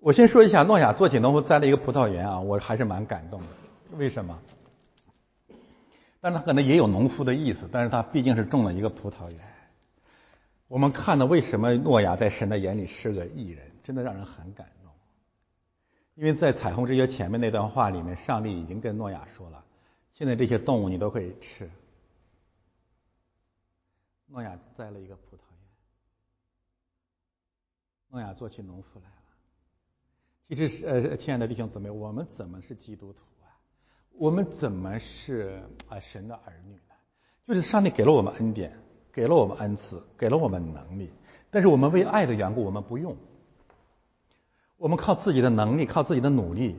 [0.00, 3.46] 我先说一下，诺亚做起农夫栽了一个葡萄园啊，我还是蛮感动的。
[3.92, 4.36] 为什么？
[6.20, 9.38] 但他可能也有农夫的意思，但是他毕竟是种了一个葡萄园。
[10.66, 13.70] 我们看到为什么诺亚在神的眼里是个艺人？
[13.84, 14.90] 真的让人很感动，
[16.14, 19.64] 因为在彩虹之约前面那段话里面，上帝已经跟诺亚说了，
[20.14, 21.70] 现在这些动物你都可以吃。
[24.26, 25.58] 诺亚栽了一个葡萄园，
[28.08, 29.12] 诺亚做起农夫来了。
[30.48, 33.52] 其实是呃，亲爱的弟兄姊妹，我们怎么是基督徒啊？
[34.12, 36.94] 我们怎么是啊神的儿女呢？
[37.46, 38.78] 就是上帝给了我们恩典，
[39.12, 41.12] 给了我们恩赐，给了我们能力。
[41.50, 43.16] 但是我们为爱的缘故，我们不用。
[44.84, 46.78] 我们靠自己的能力，靠自己的努力，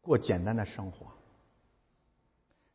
[0.00, 1.08] 过简单的生活。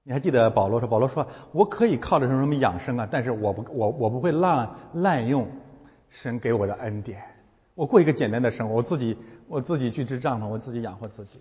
[0.03, 5.49] 你还记得保罗说：“保罗说，我可以靠着什么什么养生啊，但是我不，我我不会滥滥用
[6.11, 7.23] 神给我的恩典。
[7.73, 9.17] 我过一个简单的生活，我自己
[9.47, 11.39] 我自己去支帐篷，我自己养活自己。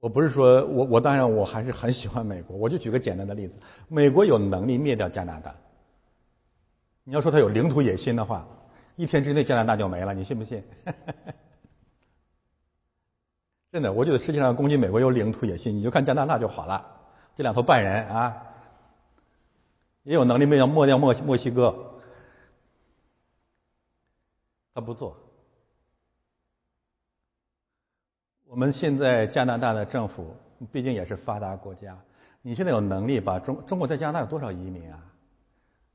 [0.00, 2.56] 我不是说我我当然我还是很喜欢美国。
[2.56, 5.54] 我就举个简单的例子，美国有能力灭掉加拿大。
[7.04, 8.46] 你要说他有领土野心的话，
[8.96, 10.64] 一天之内加拿大就没了，你信不信？”
[13.70, 16.90] 真的，我觉得世界上攻击美国有领土野心，你就看加拿大就好了。
[17.34, 18.46] 这两头半人啊，
[20.04, 22.00] 也有能力灭掉抹掉墨墨西哥，
[24.72, 25.16] 他不做。
[28.46, 30.36] 我们现在加拿大的政府
[30.70, 31.98] 毕竟也是发达国家，
[32.40, 35.02] 你现在有能力把中中国在加拿大有多少移民啊？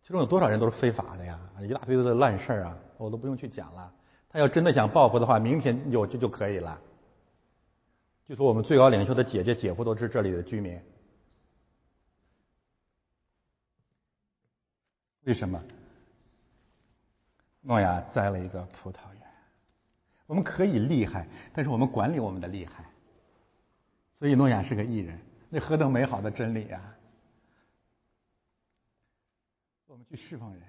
[0.09, 1.39] 其中有多少人都是非法的呀？
[1.61, 3.93] 一大堆的烂事儿啊，我都不用去讲了。
[4.27, 6.81] 他要真的想报复的话，明天有就就可以了。
[8.27, 10.81] 就说我们最高领袖的姐姐、姐夫都是这里的居民，
[15.25, 15.63] 为什么？
[17.61, 19.21] 诺亚栽了一个葡萄园。
[20.25, 22.83] 我们可以厉害，但是我们管理我们的厉害。
[24.15, 26.95] 所以诺亚是个艺人，那何等美好的真理啊！
[29.91, 30.61] 我们去释放人，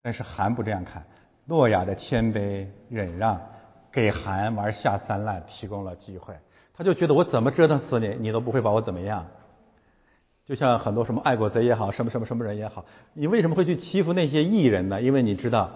[0.00, 1.06] 但是韩不这样看。
[1.44, 3.42] 诺亚的谦卑忍让，
[3.90, 6.38] 给韩玩下三滥提供了机会。
[6.72, 9.26] 他就觉得我怎么折腾死你，你都不会把我怎么样。
[10.46, 15.02] 就像很多什么爱国贼也好，什么什么什么人也好，你为什么会去欺负那些异人呢？
[15.02, 15.72] 因为你知道，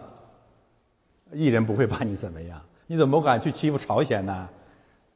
[1.31, 2.65] 异人不会把你怎么样。
[2.87, 4.49] 你怎么不敢去欺负朝鲜呢？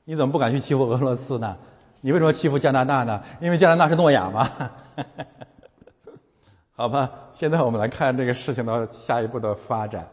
[0.04, 1.56] 你怎么不敢去欺负俄罗斯呢？
[2.00, 3.22] 你为什么欺负加拿大呢？
[3.40, 4.70] 因为加拿大是诺亚嘛。
[6.72, 10.08] 好吧，现在我们来看这个事情的下一步的发展。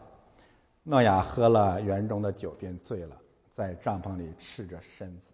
[0.82, 3.16] 诺亚喝了园中的酒，便醉了，
[3.54, 5.30] 在帐篷里赤着身子。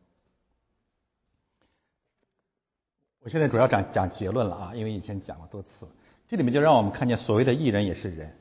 [3.21, 5.89] 我现在主要讲讲结论了啊，因为以前讲了多次，
[6.29, 8.37] 这里面就让我们看见所谓的艺人也是人，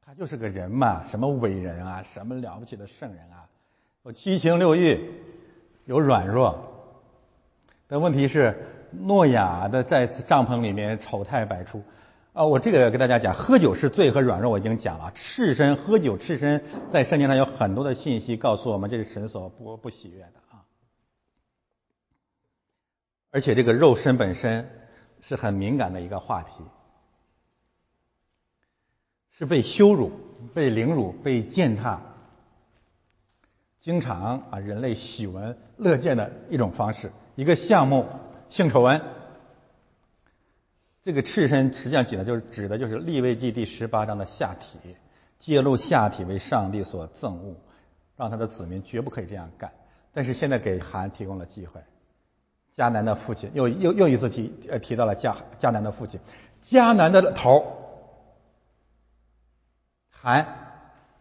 [0.00, 3.46] 他就是个人嘛，什么伟人啊，什么了不起的圣人啊，
[4.04, 5.12] 有七情六欲，
[5.84, 6.94] 有软弱，
[7.86, 11.82] 但问题是诺亚的在帐篷里面丑态百出。
[12.32, 15.10] 啊，我这个跟大家讲，喝酒是罪和软弱，我已经讲了。
[15.14, 20.62] 赤身喝酒，赤身在圣经上有很多的信息告诉我们，这是神所不不喜悦的啊。
[23.32, 24.70] 而且这个肉身本身
[25.20, 26.62] 是很敏感的一个话题，
[29.30, 30.12] 是被羞辱、
[30.54, 32.00] 被凌辱、被践踏，
[33.80, 38.06] 经常啊人类喜闻乐见的一种方式，一个项目
[38.50, 39.00] 性丑闻。
[41.02, 44.96] 这个赤身实际上指的就是指的就是立位记第十八章的下体，
[45.38, 47.56] 揭露下体为上帝所憎恶，
[48.16, 49.72] 让他的子民绝不可以这样干。
[50.12, 51.80] 但是现在给韩提供了机会，
[52.76, 56.20] 迦南的父亲又又又一次提呃提到了迦迦南的父亲，
[56.62, 57.64] 迦南的头
[60.10, 60.46] 韩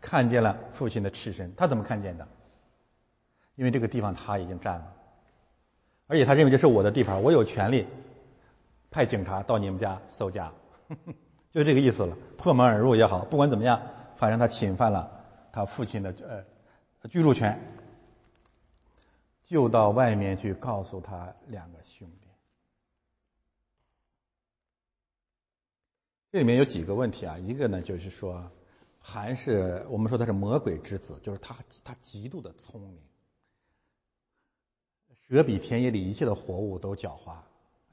[0.01, 2.27] 看见了父亲的赤身，他怎么看见的？
[3.59, 4.95] 因为这个地方他已经占了，
[6.07, 7.85] 而且他认为这是我的地盘，我有权利。
[8.89, 10.53] 派警察到你们家搜家，
[11.51, 12.15] 就这个意思了。
[12.37, 13.81] 破门而入也好，不管怎么样，
[14.15, 16.15] 反正他侵犯了他父亲的
[17.01, 17.59] 呃居住权，
[19.43, 22.29] 就到外面去告诉他两个兄弟。
[26.31, 28.49] 这里面有几个问题啊，一个呢就是说，
[28.99, 32.97] 还是我们说他是魔鬼之子，就是他他极度的聪明，
[35.29, 37.33] 蛇比田野里一切的活物都狡猾。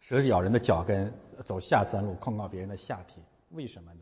[0.01, 1.13] 蛇咬人的脚跟，
[1.45, 3.21] 走下三路，控告别人的下体，
[3.51, 4.01] 为什么呢？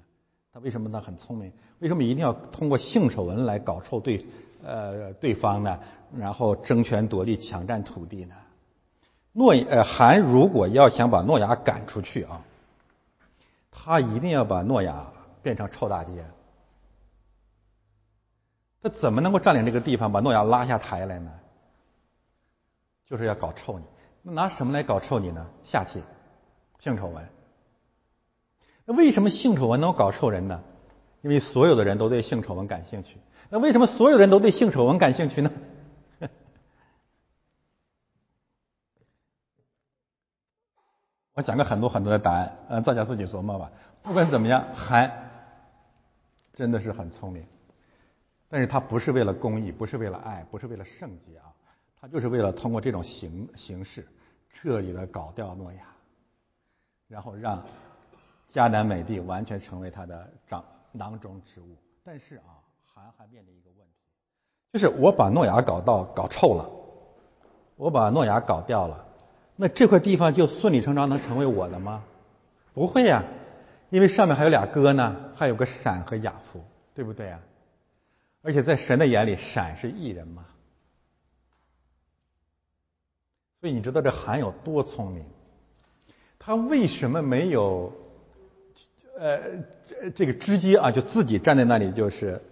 [0.53, 1.01] 他为什么呢？
[1.01, 4.25] 很聪明，为什么一定要通过性丑闻来搞臭对
[4.63, 5.81] 呃对方呢？
[6.17, 8.37] 然后争权夺利，抢占土地呢？
[9.33, 12.45] 诺呃韩如果要想把诺亚赶出去啊，
[13.73, 15.13] 他一定要把诺亚
[15.43, 16.25] 变成臭大街。
[18.81, 21.33] 他怎么能够占领这个地方，把诺亚拉下台来呢？
[23.07, 23.85] 就是要搞臭你。
[24.23, 25.47] 那拿什么来搞臭你呢？
[25.65, 26.03] 下体，
[26.79, 27.29] 性丑闻。
[28.87, 30.63] 那为什么性丑闻能搞臭人呢？
[31.23, 33.17] 因为所有的人都对性丑闻感兴趣。
[33.49, 35.51] 那为什么所有人都对性丑闻感兴趣呢？
[41.33, 43.73] 我讲个很多很多的答案，呃，大家自己琢磨吧。
[44.03, 45.31] 不管怎么样，韩
[46.53, 47.47] 真的是很聪明，
[48.51, 51.54] 但是他不是为了公益，不是为了爱，不是为了圣洁啊。
[52.05, 54.07] 他就是为了通过这种形形式，
[54.51, 55.87] 彻底的搞掉诺亚，
[57.09, 57.65] 然后让
[58.47, 61.79] 迦南美地完全成为他的掌囊中之物。
[62.05, 63.95] 但是啊，还还面临一个问题，
[64.75, 66.71] 就是我把诺亚搞到搞臭了，
[67.77, 69.07] 我把诺亚搞掉了，
[69.57, 72.05] 那这块地方就顺理成章能成为我的吗？
[72.75, 73.25] 不会呀，
[73.89, 76.63] 因为上面还有俩哥呢，还有个闪和雅夫，
[76.95, 77.41] 对不对呀？
[78.43, 80.45] 而且在神的眼里，闪是异人嘛。
[83.65, 85.25] 所以你知道这韩有多聪明？
[86.39, 87.95] 他为什么没有，
[89.17, 92.43] 呃，这这个直接啊，就自己站在那里就是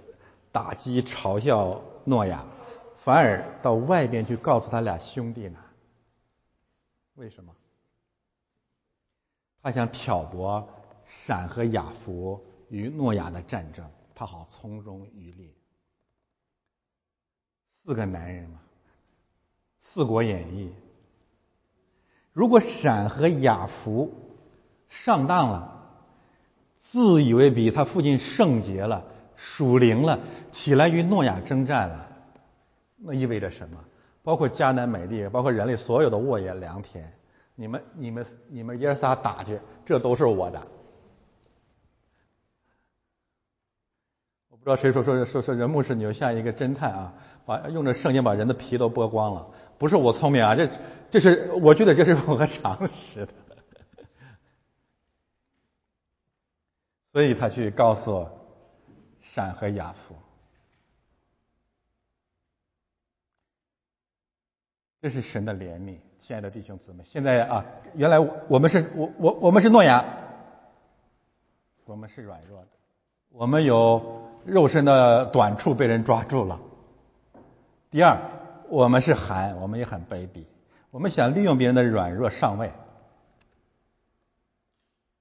[0.52, 2.46] 打击嘲笑诺亚，
[2.96, 5.58] 反而到外边去告诉他俩兄弟呢？
[7.16, 7.54] 为什么？
[9.60, 10.66] 他想挑拨
[11.04, 15.50] 闪和雅弗与诺亚的战争，他好从中渔猎。
[17.84, 18.60] 四个男人嘛，
[19.78, 20.70] 《四国演义》。
[22.32, 24.12] 如果闪和雅弗
[24.88, 25.82] 上当了，
[26.76, 29.04] 自以为比他父亲圣洁了、
[29.36, 30.18] 属灵了，
[30.50, 32.08] 起来与诺亚征战了，
[32.96, 33.78] 那意味着什么？
[34.22, 37.12] 包括迦南美地，包括人类所有的沃野良田，
[37.54, 40.66] 你们、你们、你们爷仨打去，这都是我的。
[44.48, 47.14] 我不知道谁说说说说人牧师，你就像一个侦探啊，
[47.44, 49.48] 把用着圣经把人的皮都剥光了。
[49.82, 50.70] 不是我聪明啊，这
[51.10, 53.32] 这是我觉得这是符合常识的，
[57.10, 58.28] 所以他去告诉
[59.20, 60.14] 闪和雅夫，
[65.00, 67.02] 这是神的怜悯，亲爱的弟兄姊妹。
[67.02, 67.66] 现在啊，
[67.96, 70.04] 原来我们是我我我们是诺亚，
[71.86, 72.68] 我们是软弱的，
[73.30, 76.60] 我们有肉身的短处被人抓住了。
[77.90, 78.38] 第二。
[78.72, 80.46] 我们是寒，我们也很卑鄙，
[80.90, 82.72] 我们想利用别人的软弱上位。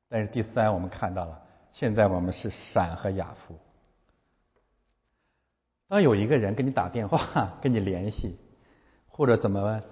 [0.07, 3.59] 但是第三，我们看到了，现在我们是闪和雅夫。
[5.89, 7.19] 当有一个人跟你打电话，
[7.61, 8.37] 跟你联系，
[9.09, 9.83] 或者怎么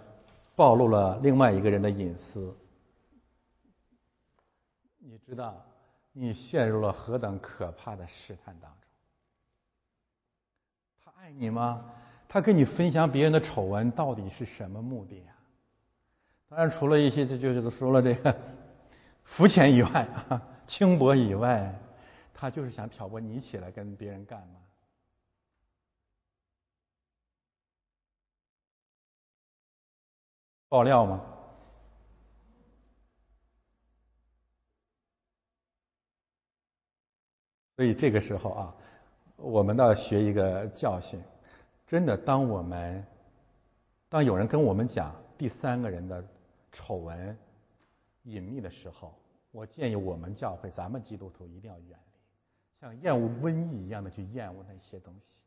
[0.55, 2.57] 暴露了另外一个人的隐私，
[4.99, 5.65] 你知道
[6.13, 8.89] 你陷入了何等可怕的试探当中？
[11.03, 11.91] 他爱你吗？
[12.29, 15.33] 他跟你分享别人的丑闻，到底是什么目的呀？
[16.47, 18.35] 当然，除了一些这就是说了这个
[19.25, 19.89] 肤浅以外
[20.29, 21.73] 啊，轻薄以外，
[22.33, 24.59] 他就是想挑拨你起来跟别人干嘛？
[30.69, 31.19] 爆料吗？
[37.75, 38.75] 所以这个时候啊，
[39.37, 41.19] 我们倒要学一个教训。
[41.89, 43.03] 真的，当我们
[44.09, 46.23] 当有人跟我们讲第三个人的
[46.71, 47.35] 丑闻、
[48.21, 49.15] 隐秘的时候，
[49.49, 55.41] 我建议我们教会、咱们基督徒一定要远离，像厌恶瘟疫一样的去厌恶那些东西。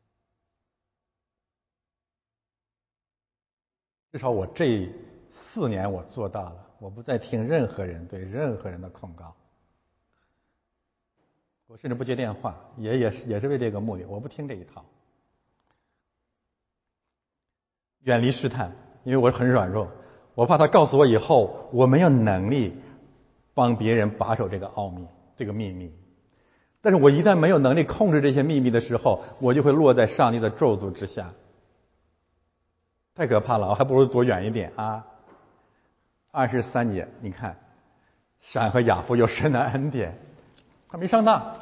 [4.11, 4.91] 至少我这
[5.31, 9.33] 四年我做到了，我不再听任何人对任何人的控告，
[11.67, 14.83] 我甚至不接电话，也也是也是为这个目的，我不听这一套。
[18.03, 18.71] 远离试探，
[19.03, 19.89] 因为我很软弱，
[20.35, 22.77] 我怕他告诉我以后，我没有能力
[23.53, 25.93] 帮别人把守这个奥秘、这个秘密。
[26.81, 31.31] 但是我一旦没有能力控制这些秘密的时候，我就会落在上帝的咒诅之下，
[33.15, 33.69] 太可怕了！
[33.69, 35.05] 我还不如躲远一点啊。
[36.31, 37.57] 二十三节，你看，
[38.41, 40.17] 闪和雅夫有神的恩典，
[40.89, 41.55] 他没上当，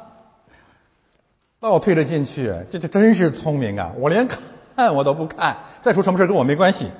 [1.60, 3.92] 倒退着进去，这这真是聪明啊！
[3.98, 4.40] 我连看。
[4.74, 6.90] 看我都不看，再出什么事跟我没关系。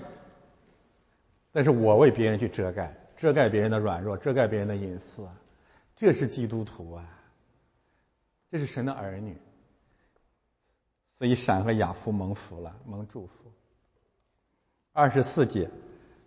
[1.52, 5.28] 但是我为别人去遮盖，遮盖别人的软弱，遮盖别人的隐私，
[5.94, 7.04] 这是基督徒啊，
[8.50, 9.36] 这是神的儿女。
[11.18, 13.52] 所以闪和雅夫蒙福了，蒙祝福。
[14.92, 15.70] 二十四节，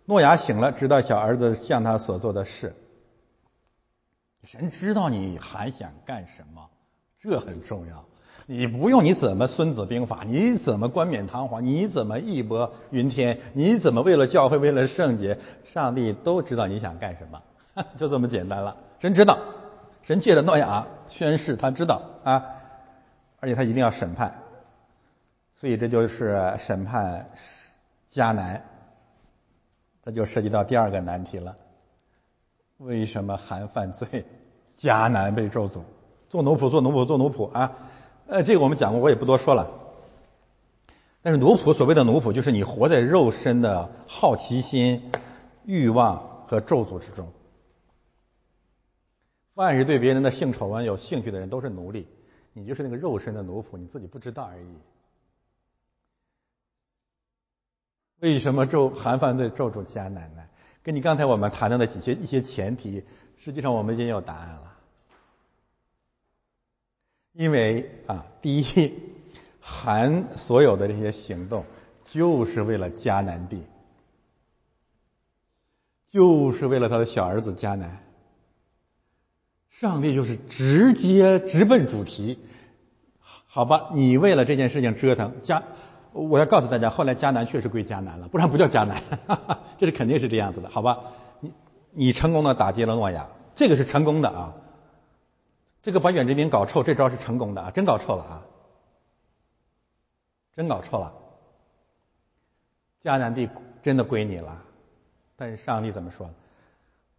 [0.04, 2.74] 诺亚醒了，知道小儿子向他所做的事。
[4.44, 6.70] 神知道你还想干什么，
[7.18, 8.04] 这很重要。
[8.48, 17.42] 你不用你怎么孙子兵法，你怎么冠冕堂皇，你怎么义薄云天，你怎么为了教会，为了圣洁，上帝都知道你想干什么，
[17.98, 18.76] 就这么简单了。
[19.00, 19.40] 神知道，
[20.02, 22.44] 神借着诺亚宣誓，他知道啊，
[23.40, 24.42] 而且他一定要审判，
[25.56, 27.28] 所以这就是审判
[28.08, 28.64] 迦南，
[30.04, 31.56] 这就涉及到第二个难题了。
[32.76, 34.24] 为什么韩犯罪，
[34.78, 35.80] 迦南被咒诅？
[36.28, 37.85] 做奴仆，做奴仆，做奴仆啊！
[38.28, 39.70] 呃，这个我们讲过，我也不多说了。
[41.22, 45.10] 但是奴仆所谓的奴仆，就是你活在肉身的好奇心、
[45.64, 47.32] 欲望和咒诅之中。
[49.54, 52.06] 凡是对别人的性丑闻有兴趣的人，都是奴隶。
[52.52, 54.66] 你就是那个肉身的奴仆，你自己不知道而已。
[58.20, 60.42] 为什么咒韩犯罪咒住迦南呢？
[60.82, 63.04] 跟你刚才我们谈到的几些一些前提，
[63.36, 64.75] 实际上我们已经有答案了。
[67.36, 68.94] 因为啊，第一，
[69.60, 71.64] 韩所有的这些行动，
[72.06, 73.62] 就是为了迦南地，
[76.10, 78.02] 就是为了他的小儿子迦南。
[79.68, 82.38] 上帝就是直接直奔主题，
[83.46, 83.90] 好吧？
[83.92, 85.62] 你为了这件事情折腾迦，
[86.12, 89.02] 我要告诉大家，后来迦南确实归迦南了，不然不叫迦南，
[89.76, 91.00] 这是肯定是这样子的，好吧？
[91.40, 91.52] 你
[91.90, 94.54] 你成功的打击了诺亚，这个是成功的啊。
[95.86, 98.42] 这个把远殖民搞臭，这招是成功的啊，真搞臭了啊，
[100.56, 101.14] 真搞臭了。
[103.00, 103.48] 迦南地
[103.84, 104.64] 真的归你了，
[105.36, 106.28] 但是上帝怎么说？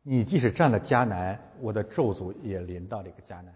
[0.03, 3.55] 你即使占了迦南，我的咒诅也临到这个迦南，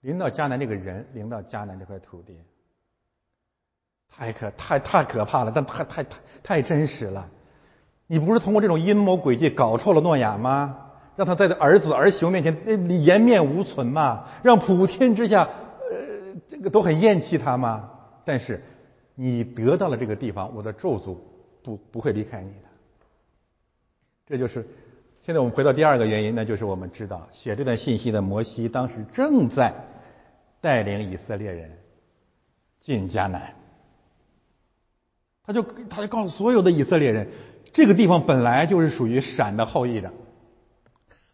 [0.00, 2.42] 临到迦南这个人，临到迦南这块土地，
[4.08, 7.30] 太可太太可怕了，但太太太太真实了。
[8.08, 10.87] 你不是通过这种阴谋诡计搞臭了诺亚吗？
[11.18, 14.28] 让他在儿子儿媳妇面前颜面无存嘛？
[14.44, 17.90] 让普天之下呃这个都很厌弃他嘛？
[18.24, 18.62] 但是
[19.16, 21.16] 你得到了这个地方，我的咒诅
[21.64, 22.68] 不不会离开你的，
[24.28, 24.64] 这就是。
[25.22, 29.74] 现在我们回到第二个原因，那就是我们知道写这段信息的摩西当时正在
[30.60, 31.72] 带领以色列人
[32.80, 33.54] 进迦南，
[35.44, 37.28] 他就他就告诉所有的以色列人，
[37.72, 40.12] 这个地方本来就是属于闪的后裔的，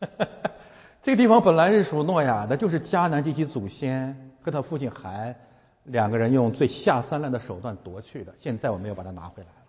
[1.03, 5.37] 这个地方本来是属诺亚的，就是迦南及其祖先和他父亲韩
[5.83, 9.67] 两个人用最下三滥的手段夺去的，现在我们又把它拿回来了，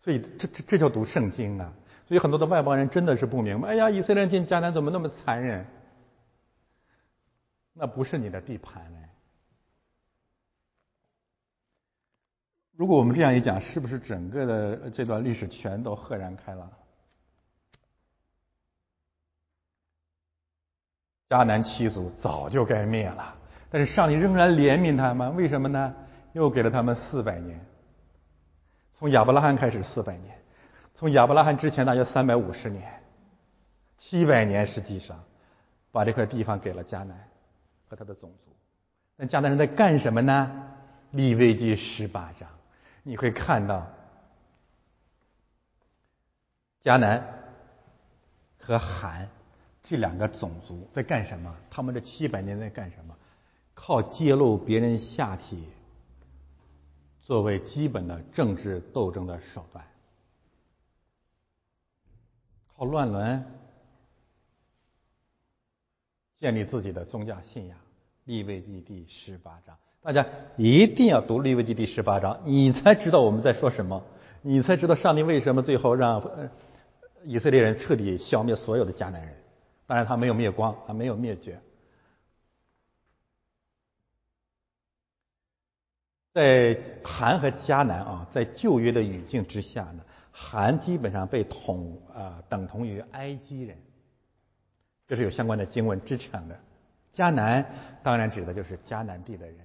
[0.00, 1.72] 所以这这这叫读圣经啊。
[2.06, 5.66] 所以很多的外邦人真的是不明白，哎呀，以色列人进迦南怎么那么残忍？
[7.72, 8.98] 那不是你的地盘呢。
[12.76, 16.70] 如果我们这样一讲，是不是整个的这段历史全都赫然开朗？
[21.28, 23.34] 迦南七族早就该灭了，
[23.70, 25.94] 但是上帝仍然怜悯他们，为什么呢？
[26.32, 27.64] 又给了他们四百年，
[28.92, 30.36] 从亚伯拉罕开始四百年。
[30.96, 33.02] 从亚伯拉罕之前大约三百五十年，
[33.96, 35.24] 七百年，实际上
[35.90, 37.28] 把这块地方给了迦南
[37.88, 38.52] 和他的种族。
[39.16, 40.70] 那迦南人在干什么呢？
[41.10, 42.48] 利未记十八章，
[43.02, 43.86] 你会看到
[46.82, 47.24] 迦南
[48.58, 49.28] 和韩
[49.84, 51.54] 这两个种族在干什么？
[51.70, 53.14] 他们这七百年在干什么？
[53.74, 55.68] 靠揭露别人下体
[57.20, 59.84] 作为基本的政治斗争的手段。
[62.76, 63.44] 靠乱伦
[66.38, 67.76] 建立自己的宗教信仰，
[68.24, 70.26] 《立位记》第十八章，大家
[70.56, 74.02] 一定要读《立位记》第十八章，你才知道我们在说什么，
[74.40, 76.50] 你才知道上帝为什么最后让
[77.24, 79.43] 以色列人彻底消灭所有的迦南人。
[79.86, 81.60] 当然，他没有灭光，他没有灭绝。
[86.32, 90.04] 在韩和迦南啊，在旧约的语境之下呢。
[90.36, 93.78] 韩基本上被统啊等同于埃及人，
[95.06, 96.58] 这是有相关的经文支撑的。
[97.12, 99.56] 迦南当然指的就是迦南地的人。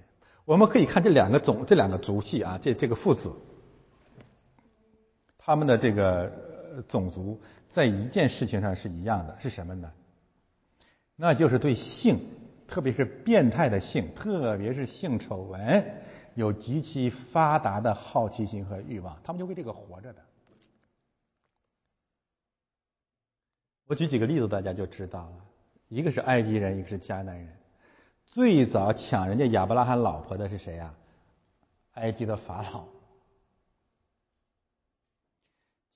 [0.44, 3.34] 我们可以看这两个种这两个族系啊，这这个父子，
[5.38, 9.92] 他们的这个种族在一件事情上是一样的，是什么呢？
[11.22, 12.18] 那就是对性，
[12.66, 16.00] 特别是变态的性，特别是性丑闻，
[16.34, 20.22] 有极其发达的好奇心和欲望，他们就为这个活着的。
[23.86, 25.32] 我举几个例子，大家就知道了。
[25.88, 27.54] 一个是埃及人，一个是迦南人。
[28.24, 30.94] 最早抢人家亚伯拉罕老婆的是谁呀？
[31.92, 32.86] 埃及的法老。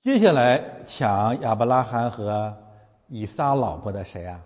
[0.01, 2.55] 接下来抢亚伯拉罕和
[3.07, 4.43] 以撒老婆的谁呀？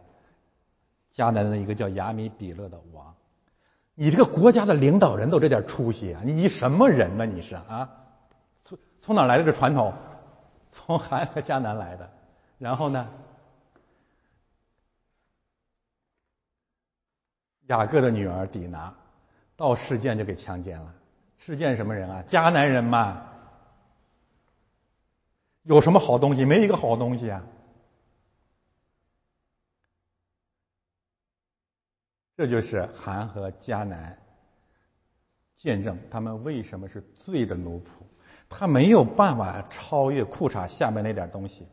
[1.13, 3.15] 迦南的一个叫亚米比勒的王。
[3.95, 6.21] 你这个国家的领导人都这点出息啊？
[6.23, 7.25] 你你什么人呢？
[7.25, 7.89] 你是啊？
[8.63, 9.93] 从从哪来的这传统？
[10.69, 12.09] 从韩和迦南来的。
[12.57, 13.09] 然后呢？
[17.67, 18.95] 雅各的女儿底拿
[19.57, 20.93] 到事件就给强奸了。
[21.37, 22.23] 事件什么人啊？
[22.27, 23.25] 迦南人嘛。
[25.63, 26.45] 有什么好东西？
[26.45, 27.43] 没一个好东西啊。
[32.39, 34.17] 这就是韩和迦南
[35.55, 37.87] 见证他们为什么是罪的奴仆。
[38.47, 41.67] 他没有办法超越裤衩下面那点东西，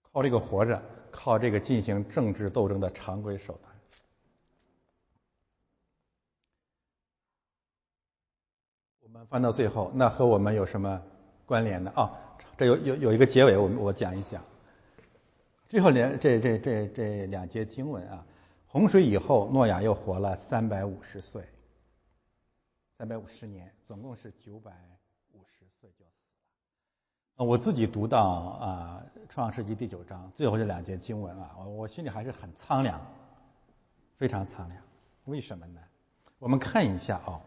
[0.00, 3.74] 靠这个活着，靠这个进行政治斗争的常规手段。
[9.02, 11.02] 我们翻到最后，那和我们有什么
[11.44, 11.92] 关联呢？
[11.94, 12.10] 啊，
[12.56, 14.42] 这有有有一个结尾，我我讲一讲。
[15.70, 18.26] 最后两这这这这两节经文啊，
[18.66, 21.44] 洪水以后，诺亚又活了三百五十岁。
[22.98, 24.72] 三百五十年，总共是九百
[25.32, 26.24] 五十岁就死
[27.36, 27.44] 了。
[27.46, 33.00] 我自己读到啊《创世纪》第九章最后这两节经文啊，我我心里还是很苍凉，
[34.16, 34.82] 非常苍凉。
[35.26, 35.80] 为什么呢？
[36.40, 37.40] 我们看一下啊，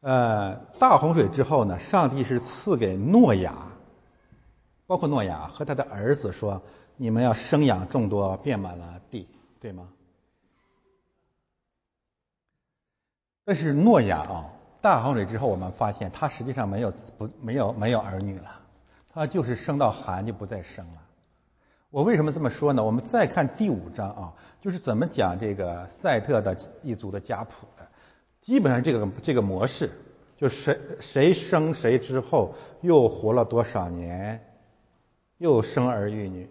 [0.00, 3.69] 呃，大洪水之后呢，上帝是赐给诺亚，
[4.90, 6.60] 包括诺亚和他的儿子说
[6.98, 9.28] ：“你们要生养众多，遍满了地，
[9.60, 9.88] 对吗？”
[13.46, 18.62] 但是诺亚啊，大洪水之后，我们发现他实际上没有不没有没有儿女了，
[19.08, 21.00] 他就是生到寒就不再生了。
[21.90, 22.82] 我为什么这么说呢？
[22.82, 27.86] 我们再看第五章啊，就是怎么讲这个赛特的一族的家谱的，
[28.40, 29.88] 基本上这个这个模式，
[30.36, 34.44] 就谁谁生谁之后又活了多少年，
[35.40, 36.48] 又生儿育女，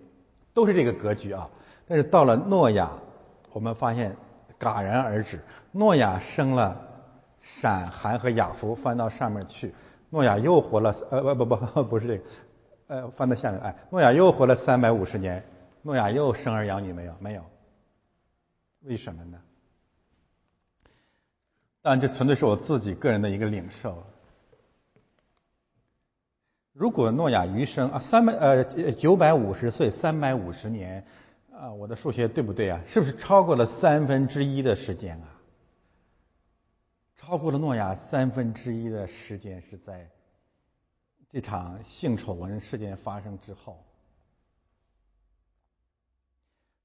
[0.53, 1.49] 都是这个格局啊。
[1.87, 2.91] 但是到了诺亚，
[3.53, 4.15] 我们发现
[4.59, 5.39] 戛然而止，
[5.71, 6.87] 诺亚生了。
[7.41, 9.73] 闪、含和雅弗翻到上面去，
[10.09, 12.23] 诺亚又活了，呃，不不不，不是这个，
[12.87, 15.41] 呃，翻到下面，哎，诺亚又活了三百五十年，
[15.81, 17.15] 诺亚又生儿养女没有？
[17.21, 17.41] 没有，
[18.81, 19.39] 为什么呢？
[21.81, 24.03] 但这纯粹是我自己个人的一个领受。
[26.79, 31.05] 如果诺亚余生啊，三百呃九百五十岁，三百五十年，
[31.51, 32.81] 啊，我的数学对不对啊？
[32.87, 35.27] 是不是超过了三分之一的时间啊？
[37.17, 40.09] 超过了诺亚三分之一的时间是在
[41.29, 43.83] 这场性丑闻事件发生之后。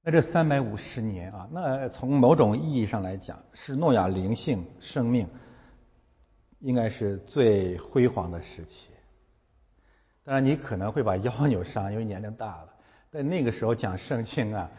[0.01, 5.29] 那这三百五十年啊，那从某种意义上来讲，是诺亚灵性生命
[6.59, 8.89] 应该是最辉煌的时期。
[10.25, 12.73] 当然，你可能会把 腰扭伤，因为年龄大了。
[13.11, 14.69] 但那个时候讲圣经啊，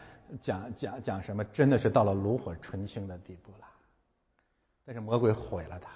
[0.41, 3.67] 讲讲讲什么，真的是到了炉火纯青的地步了。
[4.85, 5.89] 但是魔鬼毁了他，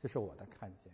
[0.00, 0.92] 这是我的看见。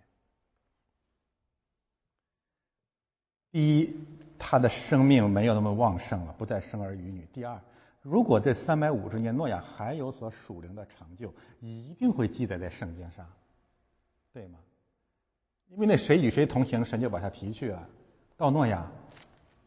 [3.52, 3.96] 第一，
[4.38, 7.28] 他的生命没有那么旺盛了，不再生儿育女。
[7.34, 7.60] 第二，
[8.00, 13.30] 如果这三百五十年诺亚还有所属灵的成就，一定会记载在圣经上，
[14.32, 14.58] 对吗？
[15.70, 17.88] 因为那谁与谁同行，神就把他提去了。
[18.36, 18.90] 到诺亚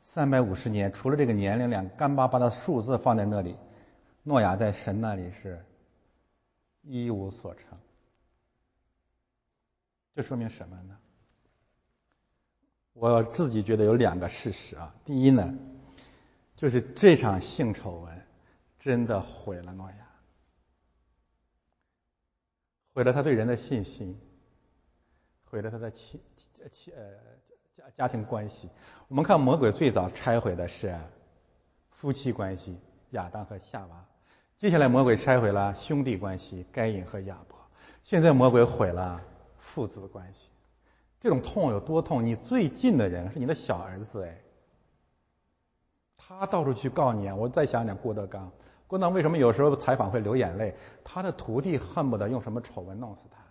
[0.02, 3.56] 三百五十年，除了这个年龄两干巴巴的数字放在那里，
[4.24, 5.64] 诺亚在神那里是。
[6.86, 7.80] 一无所成，
[10.14, 10.98] 这说明什么呢？
[12.92, 14.94] 我自己觉得有两个事实啊。
[15.06, 15.58] 第一呢，
[16.58, 18.22] 就是这场性丑闻
[18.82, 20.10] 真的毁了诺亚，
[22.94, 24.20] 毁了他对人的信心，
[25.54, 26.20] 毁了他的亲
[26.72, 27.04] 亲呃
[27.78, 28.68] 家家庭关系。
[29.08, 31.00] 我们看魔鬼最早拆毁的是
[31.92, 32.76] 夫妻关系，
[33.12, 34.04] 亚当和夏娃。
[34.58, 37.56] 接下来，魔鬼拆毁了兄弟关系，该隐和亚伯。
[38.02, 39.22] 现在，魔鬼毁了
[39.60, 40.48] 父子关系。
[41.20, 42.26] 这种痛有多痛？
[42.26, 44.42] 你最近的人是你的小儿子，哎，
[46.18, 47.36] 他到处去告你啊。
[47.36, 48.52] 我再想想郭德纲，
[48.88, 50.76] 郭德纲为什么有时候采访会流眼泪？
[51.04, 53.43] 他的徒弟恨不得用什么丑闻弄死他。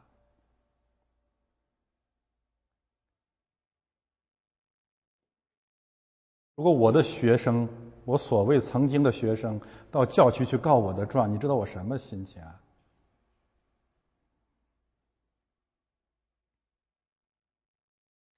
[6.63, 7.69] 如果我的学生。
[8.05, 9.61] 我所谓曾经的学生
[9.93, 12.61] 到教区去告我的状，你知道我什么心情啊？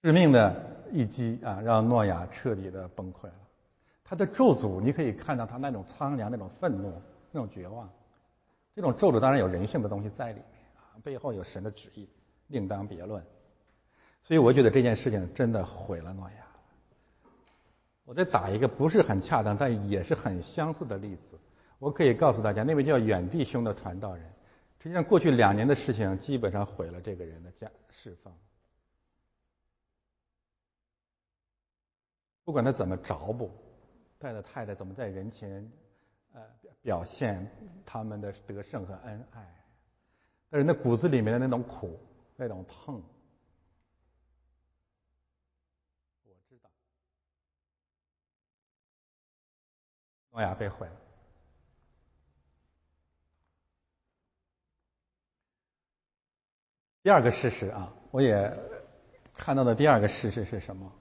[0.03, 0.55] 致命的
[0.93, 3.35] 一击啊，让诺亚彻底的崩溃了。
[4.05, 6.93] 他的咒诅，你可以看到他那种苍凉、那种愤怒、
[7.31, 7.91] 那种绝望。
[8.75, 10.45] 这种咒诅当然有人性的东西在里面
[10.77, 12.07] 啊，背后有神的旨意，
[12.49, 13.25] 另当别论。
[14.22, 16.54] 所以我觉得这件事情真的毁了诺亚。
[18.05, 21.39] 我再打一个不是很恰当，但也是很相似的例子。
[21.79, 24.25] 我可以告诉大家，那位叫远弟兄的传道人，
[24.79, 28.37] 实际上过去两年的事情基本上毁了这个人的家释放。
[32.45, 33.51] 不管他怎么着补，
[34.19, 35.67] 带着太太怎么在人前
[36.35, 36.43] 呃
[36.83, 37.51] 表现
[37.87, 39.65] 他们的得胜和恩爱，
[40.51, 41.99] 但是那骨子里面的那种苦，
[42.37, 43.03] 那种痛。
[50.35, 50.93] 诺亚被毁了。
[57.05, 58.53] 第二个事实啊，我也
[59.32, 60.93] 看到的第二个事实是什么？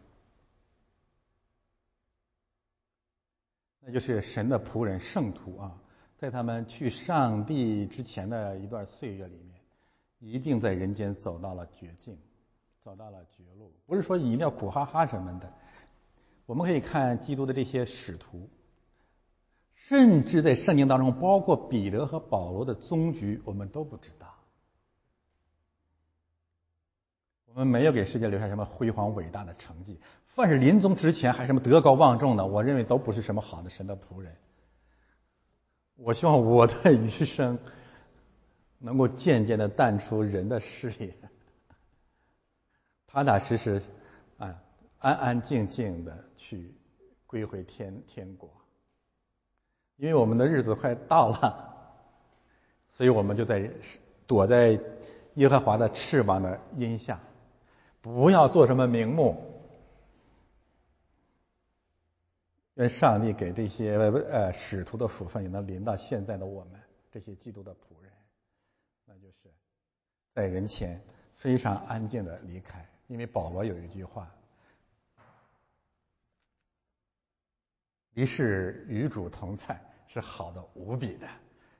[3.79, 5.81] 那就是神的仆人圣徒啊，
[6.15, 9.59] 在他们去上帝之前的一段岁月里面，
[10.19, 12.21] 一定在人间走到了绝境，
[12.83, 13.73] 走到了绝路。
[13.87, 15.51] 不是说一定要苦哈哈什么的。
[16.45, 18.47] 我们可以看基督的这些使徒，
[19.87, 24.33] 甚至在圣经当中，包括彼得和保罗的终局，我们都不知道。
[27.47, 29.99] 我们没有给世界留下什么辉煌伟大的成绩。
[30.27, 34.37] 凡是临终之前还什么德高望重的，我认为都不是什么好的神的仆人。
[35.95, 37.59] 我希望我的余生
[38.77, 41.13] 能够渐渐的淡出人的视野，
[43.05, 43.81] 踏踏实实
[44.37, 44.63] 啊，
[44.99, 46.73] 安安静静的去
[47.27, 48.62] 归回天天国。
[49.97, 51.97] 因为我们的日子快到了，
[52.89, 53.71] 所以我们就在
[54.27, 54.79] 躲在
[55.35, 57.19] 耶和华的翅膀的荫下，
[58.01, 59.49] 不要做什么名目。
[62.75, 66.81] 愿上帝给这些呃使徒的福分也能临到现在的我们
[67.11, 68.11] 这些基督的仆人，
[69.05, 69.53] 那就是
[70.33, 70.99] 在人前
[71.35, 72.83] 非常安静的离开。
[73.05, 74.31] 因为保罗有一句话
[78.13, 81.27] ：“离世与主同在是好的无比的。”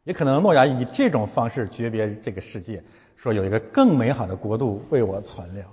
[0.04, 2.84] 也可能诺亚以这种方式诀别这个世界，
[3.16, 5.66] 说有一个更美好的国度为我存留。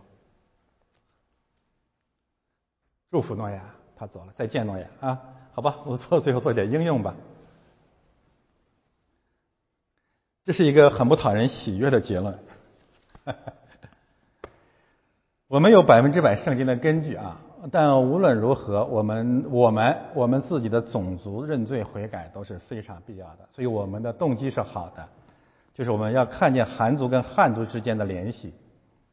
[3.10, 3.74] 祝福诺亚。
[3.96, 5.20] 他走了，再见，诺亚啊，
[5.52, 7.16] 好吧，我做最后做点应用吧。
[10.42, 12.38] 这是一个很不讨人喜悦的结论。
[15.48, 23.48] 我们有百分之百圣经的根据啊，但无论如何，我们我们我们自己的种族认罪悔改都是非常必要的。
[23.50, 25.08] 所以我们的动机是好的，
[25.74, 28.52] 就是我们要看见韩族跟汉族之间的联系。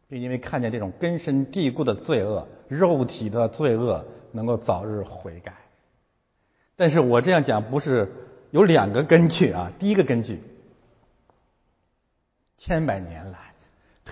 [0.09, 5.53] 并因为看见这种根深蒂固的罪恶，肉体的罪恶能够早日悔改。
[6.77, 8.13] 但是我这样讲不是
[8.51, 9.73] 有两个根据啊。
[9.77, 10.41] 第一个根据，
[12.55, 13.46] 千百年来，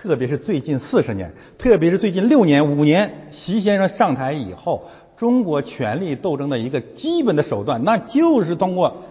[0.06, 4.84] 特别是最近四十年，特别是最近六年、五年，习先生上台以后，
[5.16, 9.02] 中国权力斗争的一个基本的手段，那就是通过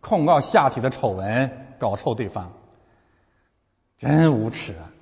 [0.00, 2.52] 控告下体的丑闻，搞臭对方，
[3.96, 4.92] 真无耻啊！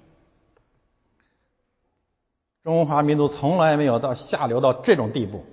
[2.62, 5.44] 中华民族从来没有到下流到这种地步。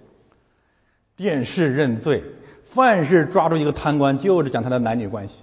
[1.16, 2.24] 电视认罪，
[2.66, 5.40] 凡是抓住一个贪官，就是讲他的男女关系。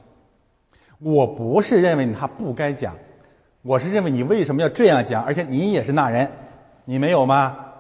[1.01, 2.97] 我不是认为他不该讲，
[3.65, 5.25] 我是认为你为什么要这样讲？
[5.25, 6.31] 而且你也是那人，
[6.85, 7.73] 你没有吗？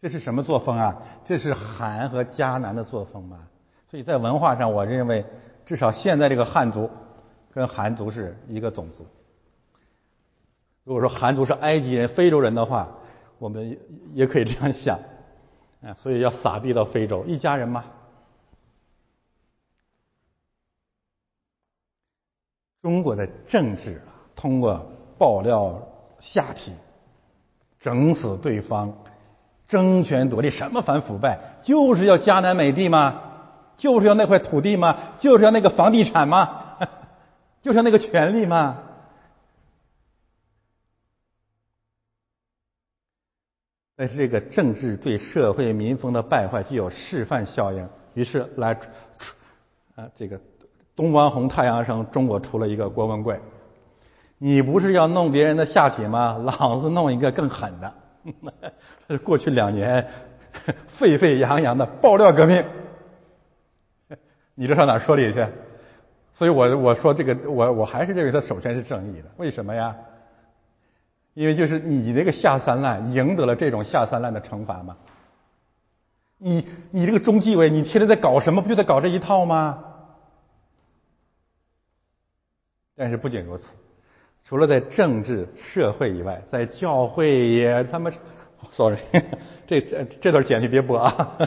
[0.00, 1.02] 这是什么作风啊？
[1.26, 3.40] 这是韩和迦南的作风吗？
[3.90, 5.26] 所以在文化上，我认为
[5.66, 6.90] 至少现在这个汉族
[7.52, 9.06] 跟韩族是一个种族。
[10.84, 12.88] 如果说韩族是埃及人、非洲人的话，
[13.38, 13.78] 我们
[14.14, 14.98] 也可以这样想，
[15.82, 17.84] 啊，所以要撒币到非洲，一家人嘛。
[22.82, 26.72] 中国的政治啊通过爆料下体，
[27.80, 28.98] 整死对方，
[29.66, 33.22] 争权夺利，什么反腐败，就是要迦南美地吗？
[33.76, 34.98] 就是要那块土地吗？
[35.18, 36.76] 就是要那个房地产吗？
[37.62, 38.82] 就是要那个权利吗？
[43.96, 49.34] 但是这个政治对社会民风的败坏具有示范效应，于是来出
[49.96, 50.40] 啊这个
[50.98, 53.38] 东方红太阳升，中国出了一个郭文贵。
[54.36, 56.36] 你不是要弄别人的下体吗？
[56.42, 57.94] 老子弄一个更狠的。
[59.22, 60.08] 过去两年
[60.88, 62.64] 沸沸扬扬的爆料革命，
[64.56, 65.46] 你这上哪说理去？
[66.32, 69.94] 所以我我说这个我我还是认为他首先是正义的，为什么呀？
[71.34, 74.96] 因为就是你那个下三滥赢得了这种下三滥的惩罚吗？
[76.38, 78.62] 你你这个中纪委，你天天在搞什么？
[78.62, 79.84] 不就在搞这一套吗？
[82.98, 83.76] 但是不仅如此，
[84.42, 88.10] 除了在政治社会以外，在教会也他妈
[88.72, 88.98] ，sorry，
[89.68, 91.38] 这这这段剪去别播啊，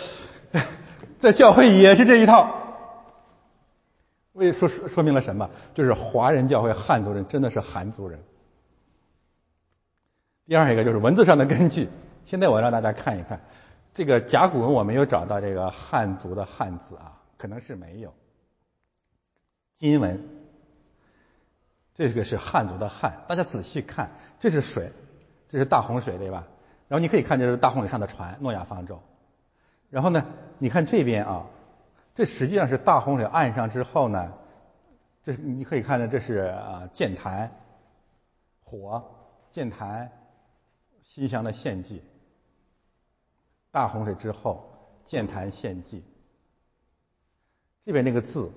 [1.18, 2.56] 在教会也是这一套。
[4.32, 5.50] 为说说说明了什么？
[5.74, 8.18] 就是华人教会汉族人真的是汉族人。
[10.46, 11.88] 第二一个就是文字上的根据。
[12.24, 13.40] 现在我让大家看一看，
[13.92, 18.14] 这个甲骨文我没有找到这个汉族的汉字啊，可能是没有。
[19.80, 20.28] 金文，
[21.94, 24.92] 这个是汉族的汉，大家仔细看，这是水，
[25.48, 26.46] 这是大洪水对吧？
[26.86, 29.00] 然后你可以看这是大洪水上的船，诺亚方舟。
[29.88, 30.26] 然后呢，
[30.58, 31.46] 你看这边啊，
[32.14, 34.34] 这实际上是大洪水岸上之后呢，
[35.22, 37.50] 这你可以看到，这是啊剑坛
[38.62, 39.02] 火
[39.50, 40.12] 剑坛
[41.02, 42.02] 西乡的献祭。
[43.70, 46.04] 大洪水之后，剑坛献祭。
[47.86, 48.52] 这边那个字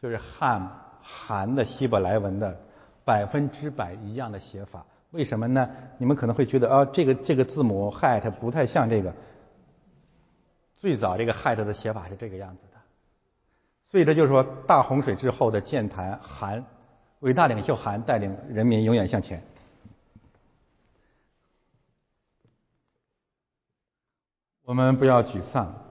[0.00, 2.60] 就是汉韩的希伯来文的
[3.04, 4.84] 百分之百一样的写法。
[5.10, 5.70] 为什么呢？
[5.98, 9.14] 你们可能会觉得啊，这个这个字母 hat 不太像这个。
[10.76, 12.78] 最早这个 hat 的写法是这个样子的。
[13.86, 16.66] 所以这就是说，大洪水之后的建坛，韩
[17.20, 19.42] 伟大领袖韩带领人民永远向前。
[24.64, 25.85] 我们不要沮丧，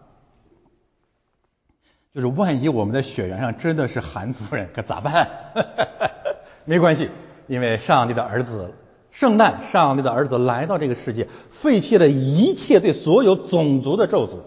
[2.16, 5.54] 就是万一我们的血缘上真的是韩族人，可咋办？
[6.64, 7.10] 没关系，
[7.46, 8.74] 因为上帝的儿子
[9.12, 14.40] 圣诞，上帝的儿子来到这个世界，废弃了一切对所有种族的咒诅。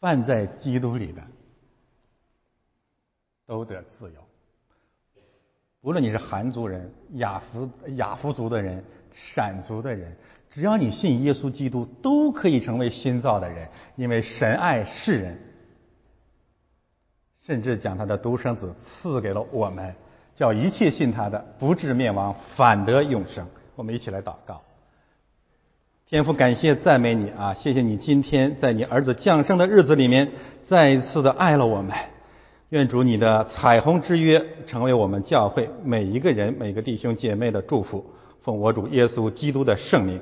[0.00, 1.22] 犯在基督里的
[3.46, 4.26] 都得自由，
[5.82, 8.82] 无论你是韩族人、亚夫亚夫族的人、
[9.12, 10.16] 闪族的人，
[10.54, 15.40] 只要你信耶稣基督，都可以成为新造的人，因为神爱世人，
[17.44, 19.96] 甚至将他的独生子赐给了我们，
[20.36, 23.48] 叫一切信他的不至灭亡，反得永生。
[23.74, 24.62] 我们一起来祷告。
[26.06, 27.54] 天父，感谢赞美你啊！
[27.54, 30.30] 谢谢你今天在你儿子降生的日子里面，
[30.62, 31.96] 再一次的爱了我们。
[32.68, 38.06] 愿主你的彩虹之约成为我们教会每一个人、每个弟兄姐妹的祝福。
[38.42, 40.20] 奉我主耶稣基督的圣名。